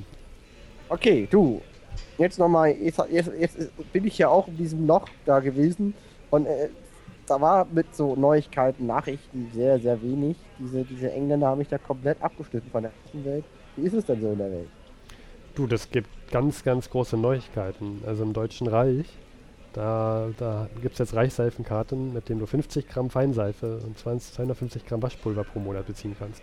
[0.88, 1.60] Okay, du.
[2.16, 5.94] Jetzt nochmal, jetzt, jetzt, jetzt bin ich ja auch in diesem Loch da gewesen
[6.30, 6.68] und äh,
[7.28, 10.36] da war mit so Neuigkeiten, Nachrichten sehr, sehr wenig.
[10.58, 13.44] Diese, diese Engländer haben mich da komplett abgeschnitten von der ganzen Welt.
[13.76, 14.68] Wie ist es denn so in der Welt?
[15.58, 18.02] du, das gibt ganz, ganz große Neuigkeiten.
[18.06, 19.06] Also im Deutschen Reich,
[19.72, 24.86] da, da gibt es jetzt Reichseifenkarten, mit denen du 50 Gramm Feinseife und 20, 250
[24.86, 26.42] Gramm Waschpulver pro Monat beziehen kannst.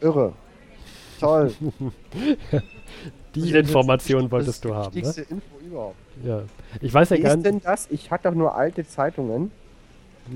[0.00, 0.32] Irre.
[1.20, 1.52] Toll.
[3.34, 5.06] Die Information wolltest du haben, ne?
[5.06, 5.96] wichtigste Info überhaupt.
[6.24, 6.42] Ja.
[6.80, 7.88] Ich weiß ja Wie gar ist denn das?
[7.90, 9.52] Ich hatte doch nur alte Zeitungen.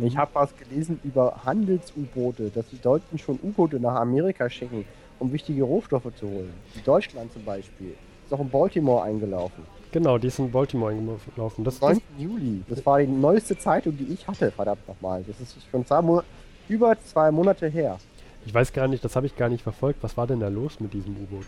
[0.05, 0.19] Ich Mhm.
[0.19, 4.85] habe was gelesen über Handels-U-Boote, dass die Deutschen schon U-Boote nach Amerika schicken,
[5.19, 6.53] um wichtige Rohstoffe zu holen.
[6.75, 7.95] Wie Deutschland zum Beispiel.
[8.27, 9.65] Ist auch in Baltimore eingelaufen.
[9.91, 11.65] Genau, die ist in Baltimore eingelaufen.
[11.65, 12.01] Das, das, 9.
[12.19, 12.63] Juli.
[12.69, 15.25] Das war die neueste Zeitung, die ich hatte, verdammt nochmal.
[15.27, 16.23] Das ist schon zwei Mo
[16.69, 17.97] über zwei Monate her.
[18.45, 20.03] ich weiß gar nicht, das habe ich gar nicht verfolgt.
[20.03, 21.47] Was war denn da los mit diesem U-Boot?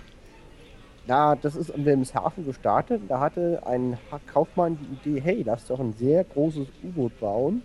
[1.07, 3.03] Na, das ist in Wilhelmshaven gestartet.
[3.09, 3.99] Da hatte ein
[4.33, 7.63] Kaufmann die Idee, hey, lass doch ein sehr großes U-Boot bauen,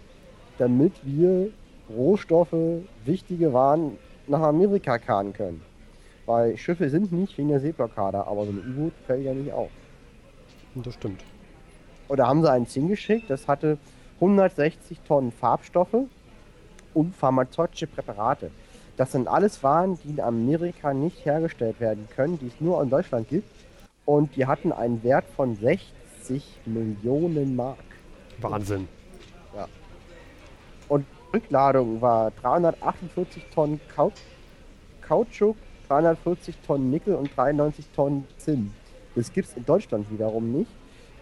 [0.58, 1.50] damit wir
[1.90, 3.98] Rohstoffe, wichtige Waren
[4.28, 5.62] nach Amerika karren können.
[6.26, 9.70] Weil Schiffe sind nicht wegen der Seeblockade, aber so ein U-Boot fällt ja nicht auf.
[10.76, 11.24] Das stimmt.
[12.08, 13.78] Und da haben sie eins hingeschickt, das hatte
[14.16, 16.08] 160 Tonnen Farbstoffe
[16.94, 18.52] und pharmazeutische Präparate.
[18.98, 22.90] Das sind alles Waren, die in Amerika nicht hergestellt werden können, die es nur in
[22.90, 23.50] Deutschland gibt.
[24.06, 27.78] Und die hatten einen Wert von 60 Millionen Mark.
[28.40, 28.88] Wahnsinn.
[30.88, 34.12] Und Rückladung war 348 Tonnen Kau
[35.02, 35.58] Kautschuk,
[35.88, 38.74] 340 Tonnen Nickel und 93 Tonnen Zinn.
[39.16, 40.72] Das gibt es in Deutschland wiederum nicht.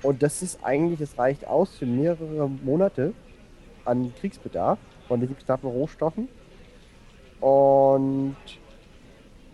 [0.02, 3.14] Und das ist eigentlich, das reicht aus für mehrere Monate
[3.86, 6.28] an Kriegsbedarf von diesen knappen Rohstoffen.
[7.40, 8.36] Und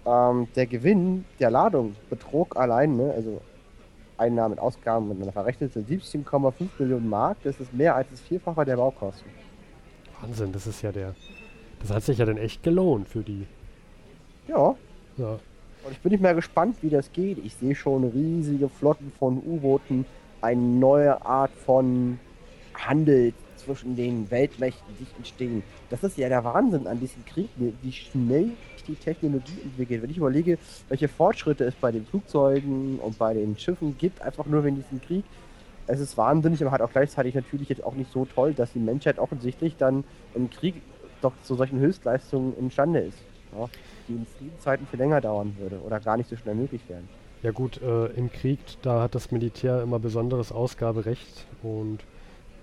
[0.05, 3.41] ähm, der Gewinn der Ladung betrug allein, ne, also
[4.18, 7.38] Einnahmen und Ausgaben miteinander verrechnet, sind 17,5 Millionen Mark.
[7.43, 9.30] Das ist mehr als das Vierfache der Baukosten.
[10.22, 11.15] Wahnsinn, das ist ja der.
[11.80, 13.45] Das hat sich ja dann echt gelohnt für die.
[14.47, 14.76] Ja,
[15.17, 15.39] Ja.
[15.86, 17.38] Und ich bin nicht mehr gespannt, wie das geht.
[17.45, 20.05] Ich sehe schon riesige Flotten von U-Booten,
[20.41, 22.20] eine neue Art von
[22.74, 25.63] Handel zwischen den Weltmächten sich entstehen.
[25.89, 30.01] Das ist ja der Wahnsinn an diesem Krieg, wie schnell sich die Technologie entwickelt.
[30.01, 30.57] Wenn ich überlege,
[30.89, 35.01] welche Fortschritte es bei den Flugzeugen und bei den Schiffen gibt, einfach nur wegen diesem
[35.01, 35.24] Krieg.
[35.89, 38.79] Es ist wahnsinnig, aber halt auch gleichzeitig natürlich jetzt auch nicht so toll, dass die
[38.79, 40.03] Menschheit offensichtlich dann
[40.35, 40.75] im Krieg
[41.21, 43.17] doch zu solchen Höchstleistungen imstande ist.
[43.57, 43.67] Ja,
[44.07, 47.09] die in Friedenszeiten viel länger dauern würde oder gar nicht so schnell möglich wären.
[47.41, 52.01] Ja gut, äh, im Krieg, da hat das Militär immer besonderes Ausgaberecht und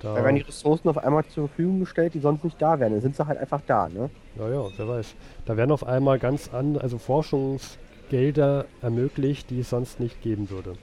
[0.00, 0.14] da.
[0.14, 2.92] Da werden die Ressourcen auf einmal zur Verfügung gestellt, die sonst nicht da wären.
[2.92, 4.08] Dann sind sie halt einfach da, ne?
[4.38, 5.16] Ja, ja, wer weiß.
[5.46, 10.74] Da werden auf einmal ganz andere, also Forschungsgelder ermöglicht, die es sonst nicht geben würde.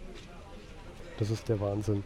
[1.20, 2.04] Das ist der Wahnsinn.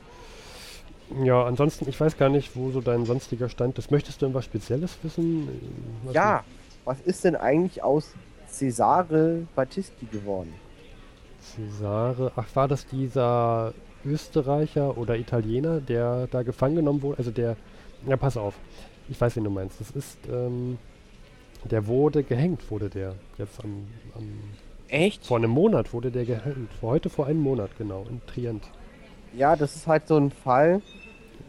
[1.24, 3.92] Ja, ansonsten, ich weiß gar nicht, wo so dein sonstiger Stand ist.
[3.92, 5.48] Möchtest du irgendwas Spezielles wissen?
[6.04, 6.44] Was Ja,
[6.86, 8.14] was ist denn eigentlich aus
[8.50, 10.54] Cesare Battisti geworden?
[11.42, 13.74] Cesare, ach, war das dieser
[14.06, 17.20] Österreicher oder Italiener, der da gefangen genommen wurde?
[17.20, 17.56] Also der,
[18.06, 18.56] ja, pass auf,
[19.10, 19.80] ich weiß, wen du meinst.
[19.80, 20.78] Das ist, ähm,
[21.64, 24.24] der wurde gehängt, wurde der jetzt am, am
[24.90, 25.26] Echt?
[25.26, 26.74] vor einem Monat wurde der gehängt.
[26.80, 28.64] Vor heute vor einem Monat, genau, in Trient.
[29.34, 30.82] Ja, das ist halt so ein Fall,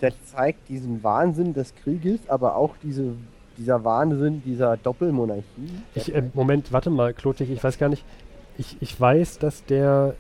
[0.01, 3.15] der zeigt diesen Wahnsinn des Krieges, aber auch diese,
[3.57, 5.45] dieser Wahnsinn dieser Doppelmonarchie.
[5.95, 8.05] Ich, äh, Moment, warte mal, Klotig, ich weiß gar nicht.
[8.57, 10.15] Ich, ich weiß, dass der,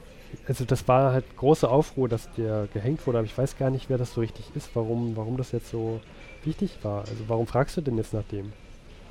[0.46, 3.90] also das war halt große Aufruhr, dass der gehängt wurde, aber ich weiß gar nicht,
[3.90, 6.00] wer das so richtig ist, warum, warum das jetzt so
[6.44, 7.00] wichtig war.
[7.00, 8.52] Also warum fragst du denn jetzt nach dem?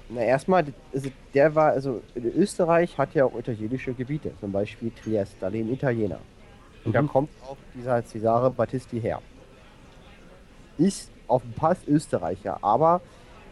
[0.09, 5.35] Na, erstmal, also der war, also Österreich hat ja auch italienische Gebiete, zum Beispiel Triest,
[5.41, 6.19] da leben Italiener.
[6.87, 7.07] Und da Mhm.
[7.09, 9.21] kommt auch dieser Cesare Battisti her.
[10.77, 13.01] Ist auf dem Pass Österreicher, aber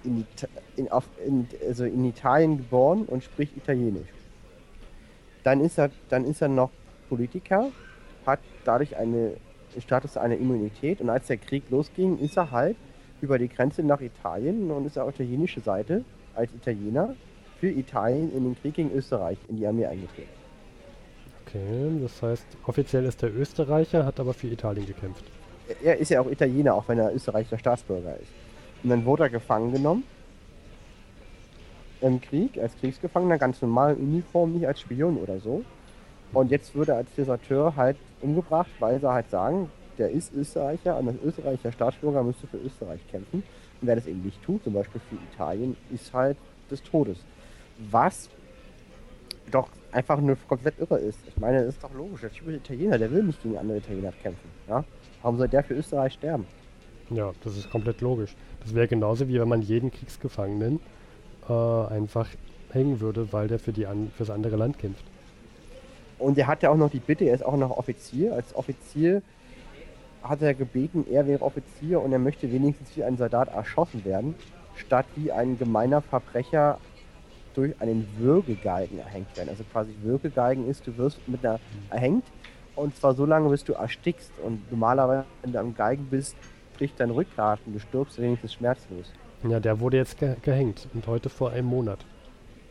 [0.06, 4.08] in, Ita in, auf, in, also in Italien geboren und spricht Italienisch.
[5.44, 6.70] Dann ist er, dann ist er noch
[7.10, 7.72] Politiker,
[8.26, 9.36] hat dadurch eine
[9.80, 12.78] Status einer Immunität und als der Krieg losging, ist er halt
[13.20, 16.06] über die Grenze nach Italien und ist auf italienische Seite
[16.36, 17.16] als Italiener
[17.60, 20.45] für Italien in den Krieg gegen Österreich in die Armee eingetreten.
[21.56, 25.24] Okay, das heißt, offiziell ist der Österreicher, hat aber für Italien gekämpft.
[25.84, 28.30] Er ist ja auch Italiener, auch wenn er österreichischer Staatsbürger ist.
[28.84, 30.04] Und dann wurde er gefangen genommen
[32.02, 35.64] im Krieg, als Kriegsgefangener, ganz normal in Uniform, nicht als Spion oder so.
[36.34, 40.98] Und jetzt würde er als Deserteur halt umgebracht, weil sie halt sagen, der ist Österreicher
[40.98, 43.44] und ein österreichischer Staatsbürger müsste für Österreich kämpfen.
[43.82, 46.38] Und wer das eben nicht tut, zum Beispiel für Italien, ist halt
[46.70, 47.20] des Todes.
[47.90, 48.30] Was
[49.52, 51.20] doch einfach nur komplett irre ist.
[51.28, 52.22] Ich meine, das ist doch logisch.
[52.22, 54.50] Der typische Italiener, der will nicht gegen andere Italiener kämpfen.
[54.68, 54.84] Ja?
[55.22, 56.46] Warum soll der für Österreich sterben?
[57.10, 58.36] Ja, das ist komplett logisch.
[58.62, 60.80] Das wäre genauso wie wenn man jeden Kriegsgefangenen
[61.48, 62.28] äh, einfach
[62.72, 65.06] hängen würde, weil der für die an, fürs andere Land kämpft.
[66.20, 68.34] Und er hat ja auch noch die Bitte, er ist auch noch Offizier.
[68.34, 69.22] Als Offizier
[70.24, 74.36] hat er gebeten, er wäre Offizier und er möchte wenigstens wie ein Soldat erschossen werden,
[74.76, 76.80] statt wie ein gemeiner Verbrecher
[77.56, 79.50] durch einen Würgegalgen erhängt werden.
[79.50, 82.26] Also quasi Würgegalgen ist, du wirst mit einer erhängt
[82.76, 84.32] und zwar so lange, bis du erstickst.
[84.44, 86.36] Und normalerweise, wenn du am Galgen bist,
[86.78, 89.12] bricht dein Rückgrat und du stirbst wenigstens schmerzlos.
[89.48, 92.00] Ja, der wurde jetzt ge gehängt und heute vor einem Monat.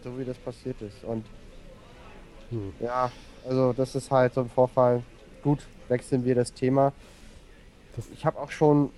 [0.02, 1.02] So wie das passiert ist.
[1.04, 1.24] Und
[2.50, 2.72] Hm.
[2.80, 3.10] ja,
[3.48, 5.02] also das ist halt so ein Vorfall.
[5.42, 6.92] Gut, wechseln wir das Thema.
[7.96, 8.90] Das- ich habe auch schon,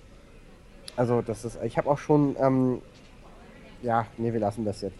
[0.97, 2.81] also das ist, ich habe auch schon, ähm,
[3.81, 4.97] ja, nee, wir lassen das jetzt.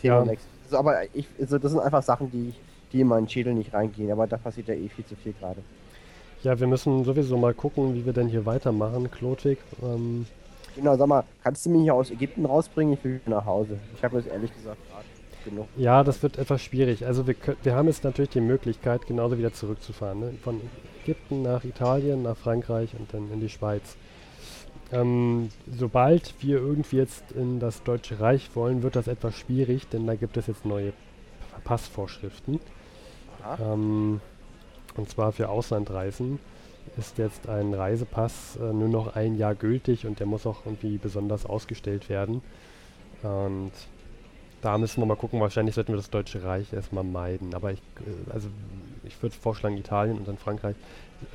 [0.00, 0.32] Thema Ja.
[0.64, 2.52] Also, aber ich, also das sind einfach Sachen, die,
[2.92, 4.10] die in meinen Schädel nicht reingehen.
[4.10, 5.60] Aber da passiert ja eh viel zu viel gerade.
[6.42, 9.58] Ja, wir müssen sowieso mal gucken, wie wir denn hier weitermachen, Klotwig.
[9.82, 10.26] Ähm,
[10.78, 12.94] Genau, sag mal, kannst du mich hier aus Ägypten rausbringen?
[12.94, 13.78] Ich will nach Hause.
[13.96, 15.04] Ich habe jetzt ehrlich gesagt gerade
[15.44, 15.66] genug.
[15.76, 17.04] ja, das wird etwas schwierig.
[17.04, 17.34] Also wir,
[17.64, 20.20] wir haben jetzt natürlich die Möglichkeit, genauso wieder zurückzufahren.
[20.20, 20.34] Ne?
[20.44, 20.60] Von
[21.02, 23.96] Ägypten nach Italien, nach Frankreich und dann in die Schweiz.
[24.90, 30.06] Ähm, sobald wir irgendwie jetzt in das Deutsche Reich wollen, wird das etwas schwierig, denn
[30.06, 30.92] da gibt es jetzt neue
[31.64, 32.60] Passvorschriften.
[33.42, 33.74] Aha.
[33.74, 34.20] Ähm,
[34.96, 36.38] und zwar für Auslandreisen
[36.96, 40.96] ist jetzt ein Reisepass äh, nur noch ein Jahr gültig und der muss auch irgendwie
[40.96, 42.42] besonders ausgestellt werden.
[43.22, 43.72] Und
[44.62, 47.54] da müssen wir mal gucken, wahrscheinlich sollten wir das Deutsche Reich erstmal meiden.
[47.54, 48.48] Aber ich, äh, also
[49.04, 50.76] ich würde vorschlagen Italien und dann Frankreich.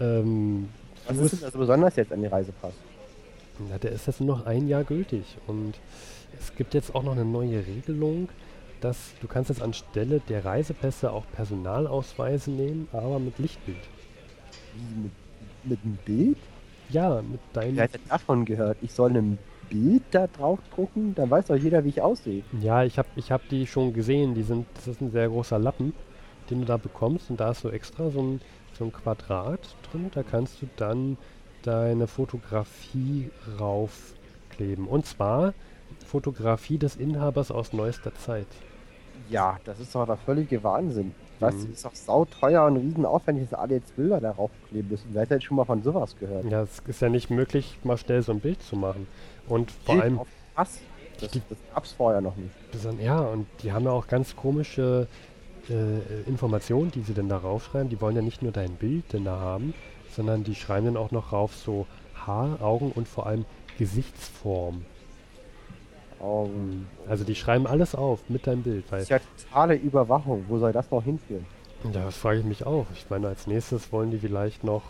[0.02, 0.70] Ähm,
[1.08, 2.74] Was ist denn also besonders jetzt an die Reisepass?
[3.70, 5.80] Ja, der ist jetzt nur noch ein Jahr gültig und
[6.40, 8.30] es gibt jetzt auch noch eine neue Regelung,
[8.82, 13.78] dass du kannst jetzt anstelle der Reisepässe auch Personalausweise nehmen, aber mit Lichtbild.
[14.76, 15.12] Wie, mit,
[15.64, 16.38] mit einem Bild?
[16.90, 17.78] Ja, mit deinem.
[17.78, 18.78] Wer hat denn davon gehört?
[18.82, 19.38] Ich soll ein
[19.70, 21.16] Bild da drauf drucken?
[21.16, 22.44] Dann weiß doch jeder, wie ich aussehe.
[22.62, 24.36] Ja, ich habe ich hab die schon gesehen.
[24.36, 25.94] Die sind, das ist ein sehr großer Lappen,
[26.50, 28.42] den du da bekommst und da ist so extra so ein,
[28.78, 30.12] so ein Quadrat drin.
[30.14, 31.18] Da kannst du dann
[31.64, 34.88] deine Fotografie raufkleben.
[34.88, 35.54] Und zwar
[36.06, 38.48] Fotografie des Inhabers aus neuester Zeit.
[39.30, 41.14] Ja, das ist doch der völlige Wahnsinn.
[41.40, 41.74] Was Mhm.
[41.74, 45.08] ist doch sauteuer und riesenaufwendig, dass alle jetzt Bilder darauf kleben müssen.
[45.12, 46.46] Wer hat denn schon mal von sowas gehört?
[46.46, 49.08] Ja, es ist ja nicht möglich, mal schnell so ein Bild zu machen.
[49.48, 50.80] Und vor Bild allem, auf Was?
[51.20, 52.52] Das, Die- das gab's vorher noch nicht.
[53.02, 55.08] ja, und die haben ja auch ganz komische
[55.70, 57.88] äh, Informationen, die sie denn da raufschreiben.
[57.90, 59.74] Die wollen ja nicht nur dein Bild denn da haben,
[60.16, 61.86] sondern die schreiben dann auch noch rauf so
[62.16, 63.46] Haar, Augen und vor allem
[63.78, 64.86] Gesichtsform.
[66.20, 66.48] Oh,
[67.10, 68.86] Also die schreiben alles auf mit deinem Bild.
[68.90, 70.46] Weil, das ist ja totale Überwachung.
[70.48, 71.46] Wo soll das noch hinführen?
[71.84, 72.86] ja, das frage ich mich auch.
[72.94, 74.84] Ich meine, als nächstes wollen die vielleicht noch.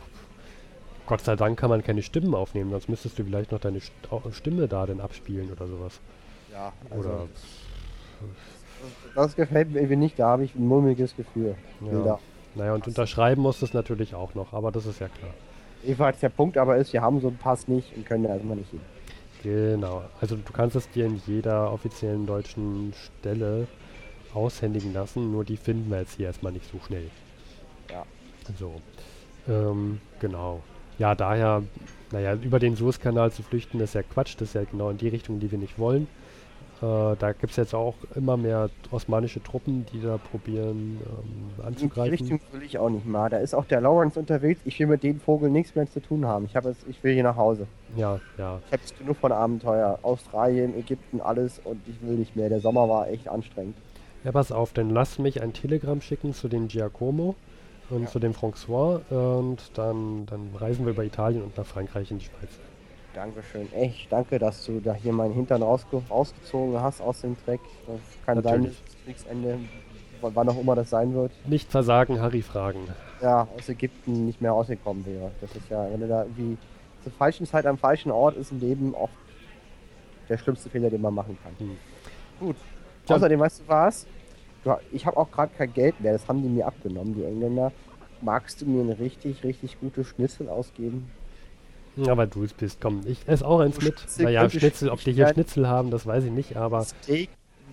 [1.07, 3.81] Gott sei Dank kann man keine Stimmen aufnehmen, sonst müsstest du vielleicht noch deine
[4.31, 5.99] Stimme da denn abspielen oder sowas.
[6.51, 7.27] Ja, also Oder
[9.15, 10.19] das gefällt mir irgendwie nicht.
[10.19, 11.55] Da habe ich ein mulmiges Gefühl.
[11.81, 12.19] Ja.
[12.55, 15.33] Naja, und unterschreiben muss es natürlich auch noch, aber das ist ja klar.
[15.83, 18.57] Jedenfalls der Punkt aber ist, wir haben so einen Pass nicht und können da erstmal
[18.57, 18.79] nicht hin.
[19.43, 20.03] Genau.
[20.21, 23.67] Also du kannst es dir in jeder offiziellen deutschen Stelle
[24.33, 27.09] aushändigen lassen, nur die finden wir jetzt hier erstmal nicht so schnell.
[27.91, 28.05] Ja.
[28.57, 28.73] So.
[29.47, 30.61] Ähm, genau.
[30.97, 31.63] Ja, daher,
[32.11, 35.09] naja, über den Suezkanal zu flüchten, ist ja Quatsch, das ist ja genau in die
[35.09, 36.07] Richtung, die wir nicht wollen.
[36.83, 41.55] Äh, da gibt es jetzt auch immer mehr osmanische Truppen, die da probieren ähm, In
[41.57, 42.11] die anzugreifen.
[42.11, 43.29] Richtung will ich auch nicht mal.
[43.29, 44.59] Da ist auch der Lawrence unterwegs.
[44.65, 46.45] Ich will mit dem Vogel nichts mehr zu tun haben.
[46.45, 47.67] Ich habe jetzt, ich will hier nach Hause.
[47.95, 48.59] Ja, ja.
[48.65, 49.97] Ich habe jetzt genug von Abenteuer.
[50.01, 52.49] Australien, Ägypten, alles und ich will nicht mehr.
[52.49, 53.77] Der Sommer war echt anstrengend.
[54.25, 57.35] Ja, pass auf, dann lass mich ein Telegramm schicken zu dem Giacomo
[57.89, 58.07] und Ja.
[58.09, 62.25] zu dem François und dann, dann reisen wir über Italien und nach Frankreich in die
[62.25, 62.59] Schweiz.
[63.13, 63.71] Dankeschön.
[63.73, 67.59] Echt, danke, dass du da hier meinen Hintern rausge rausgezogen hast aus dem Dreck.
[67.85, 68.83] Das kann sein, Natürlich.
[69.05, 69.59] Kriegsende,
[70.21, 71.31] wann auch immer das sein wird.
[71.45, 72.79] Nicht versagen, Harry fragen.
[73.21, 75.31] Ja, aus Ägypten nicht mehr rausgekommen wäre.
[75.41, 76.57] Das ist ja, wenn du da irgendwie
[77.03, 79.13] zur falschen Zeit am falschen Ort ist im Leben oft
[80.29, 81.53] der schlimmste Fehler, den man machen kann.
[81.59, 81.77] Hm.
[82.39, 82.55] Gut.
[83.05, 83.17] Tja.
[83.17, 84.07] Außerdem, weißt du was?
[84.63, 86.13] Du, ich habe auch gerade kein Geld mehr.
[86.13, 87.71] Das haben die mir abgenommen, die Engländer.
[88.21, 91.11] Magst du mir eine richtig, richtig gute Schnitzel ausgeben?
[91.95, 92.81] Ja, weil du es bist.
[92.81, 93.99] Komm, ich esse auch eins mit.
[93.99, 97.29] Schnitzel Naja, Schnitzel, ob die hier Schnitzel haben, das weiß ich nicht, aber Steak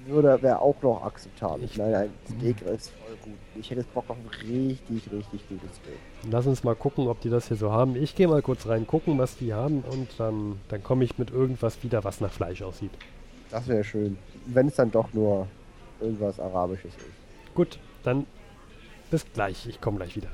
[0.06, 1.64] würde, wäre auch noch akzeptabel.
[1.64, 3.32] Ich- nein, nein, Steak ist voll gut.
[3.58, 5.98] Ich hätte jetzt Bock auf ein richtig, richtig gutes Steak.
[6.30, 7.96] Lass uns mal gucken, ob die das hier so haben.
[7.96, 11.30] Ich gehe mal kurz rein gucken, was die haben und dann, dann komme ich mit
[11.30, 12.90] irgendwas wieder, was nach Fleisch aussieht.
[13.50, 14.18] Das wäre schön.
[14.46, 15.46] Wenn es dann doch nur
[16.00, 17.54] irgendwas Arabisches ist.
[17.54, 18.26] Gut, dann
[19.10, 19.66] bis gleich.
[19.66, 20.28] Ich komme gleich wieder.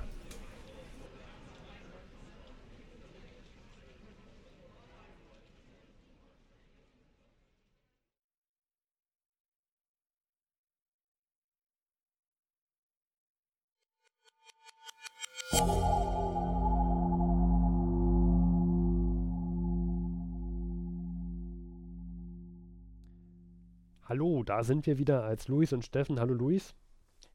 [24.56, 26.18] Da sind wir wieder als Luis und Steffen.
[26.18, 26.74] Hallo Luis.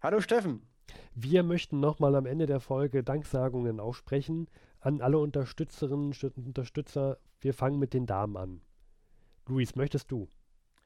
[0.01, 0.63] Hallo Steffen.
[1.13, 4.47] Wir möchten nochmal am Ende der Folge Danksagungen aussprechen
[4.79, 7.19] an alle Unterstützerinnen und Unterstützer.
[7.39, 8.61] Wir fangen mit den Damen an.
[9.45, 10.29] Luis, möchtest du?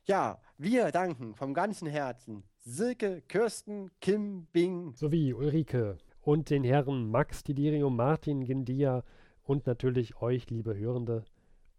[0.04, 4.94] Ja, wir danken vom ganzen Herzen Silke, Kirsten, Kim, Bing.
[4.94, 9.06] Sowie Ulrike und den Herren Max, Delirium, Martin, Gindia
[9.42, 11.24] und natürlich euch, liebe Hörende.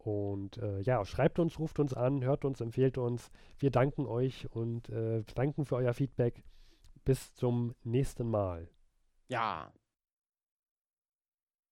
[0.06, 3.28] Und äh, ja, schreibt uns, ruft uns an, hört uns, empfehlt uns.
[3.58, 6.44] Wir danken euch und äh, danken für euer Feedback.
[7.04, 8.68] Bis zum nächsten Mal.
[9.26, 9.72] Ja,